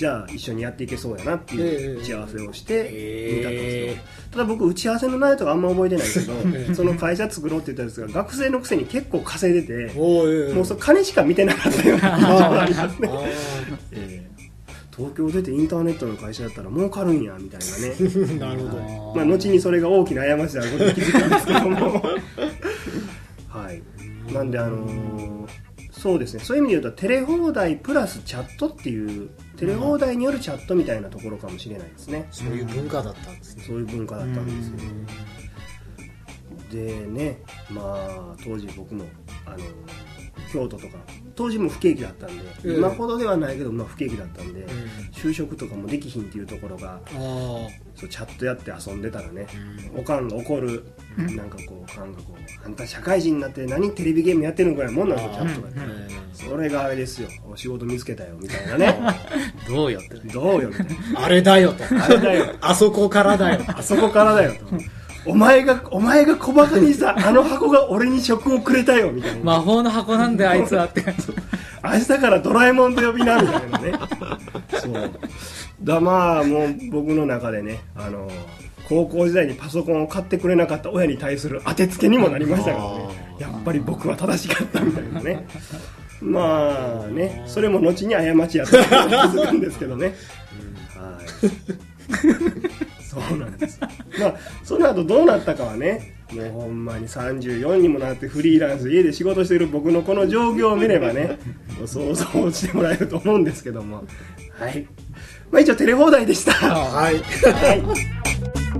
[0.00, 6.32] じゃあ一緒にやっていけそうやなっていう打ち合わせをして見たんですよ、ただ僕打ち合わせの内容とかあんま覚えてないけど、
[6.74, 9.92] その会社作ろうって言ったんですが学生のくせに結構稼いでて、
[10.54, 13.24] もうそ金しか見てなかったような ありますねあ
[13.92, 14.30] ええ。
[14.96, 17.94] 東京出てインターネットの会社だったら儲かるんやみたいなね。
[17.98, 19.12] ーなるほど。
[19.16, 22.02] まあ後にそれが大きな過ちであることに気づくんですけども。
[23.48, 23.82] はい。
[24.32, 25.70] なんであのー
[26.00, 26.40] そうですね。
[26.42, 29.28] そういう意味で言うとテレ放題プラスチャットっていう
[29.60, 32.26] テレ放題によるチャットみたいなところかもしれないですね。
[32.30, 33.64] そういう文化だったんですね。
[33.66, 34.76] そういう文化だったんですよ。
[36.70, 39.04] でねまあ当時僕も
[39.44, 39.58] あの
[40.50, 40.96] 京都とか
[41.40, 42.74] 当時も不景気だったんで、ええ。
[42.76, 44.66] 今ほどではないけど、まあ、不景気だったんで、ん。
[45.10, 47.08] 就職とかもできひんっていうところがあ
[47.96, 49.46] そうチャットやって遊んでたらね、
[49.96, 50.84] おかんが怒る、
[51.16, 55.74] なんかこうおかんがこうあんた社会人になって何テレビゲームやってるんかいもんなんですよチャットが、あ
[56.34, 57.28] それがあれですよ。
[57.50, 59.00] お仕事見つけたよみたいなね。
[59.66, 60.14] どうよって。
[60.16, 61.24] ねどうよみたいな。
[61.24, 61.84] あれだよと。
[61.84, 62.54] あれだよ。
[62.60, 64.99] あそこからだよあそこからだよと。
[65.26, 69.40] お前が、お前が小馬鹿にした、 あの箱が俺に職をくれたよ、みたいな。
[69.42, 71.28] 魔法の箱なんだよあいつはって感じ
[71.82, 73.92] 明日からドラえもんと呼びな、みたいなね。
[74.80, 75.10] そう。
[75.82, 78.28] だ、まあ、もう僕の中でね、あの、
[78.88, 83.36] 高校時代にパソコンを買ってくれなかった親に対する当てつけにもなりましたからね。
[83.38, 85.46] やっぱり僕は正しかったみたいなね。
[86.20, 88.92] まあね、それも後に過ちやったと気
[89.38, 90.14] づくんですけどね。
[90.96, 92.89] はい。
[93.10, 93.80] そうなんです。
[94.20, 101.36] まあ、その後どうなったかはね、もうほんまに34にもなってフリーランス、家で仕事してる僕のこの状況を見ればね、
[101.86, 104.04] 想像してもらえると思うんですけども。
[104.56, 104.86] はい。
[105.50, 106.52] まあ一応テレ放題でした。
[106.52, 108.79] はいはい。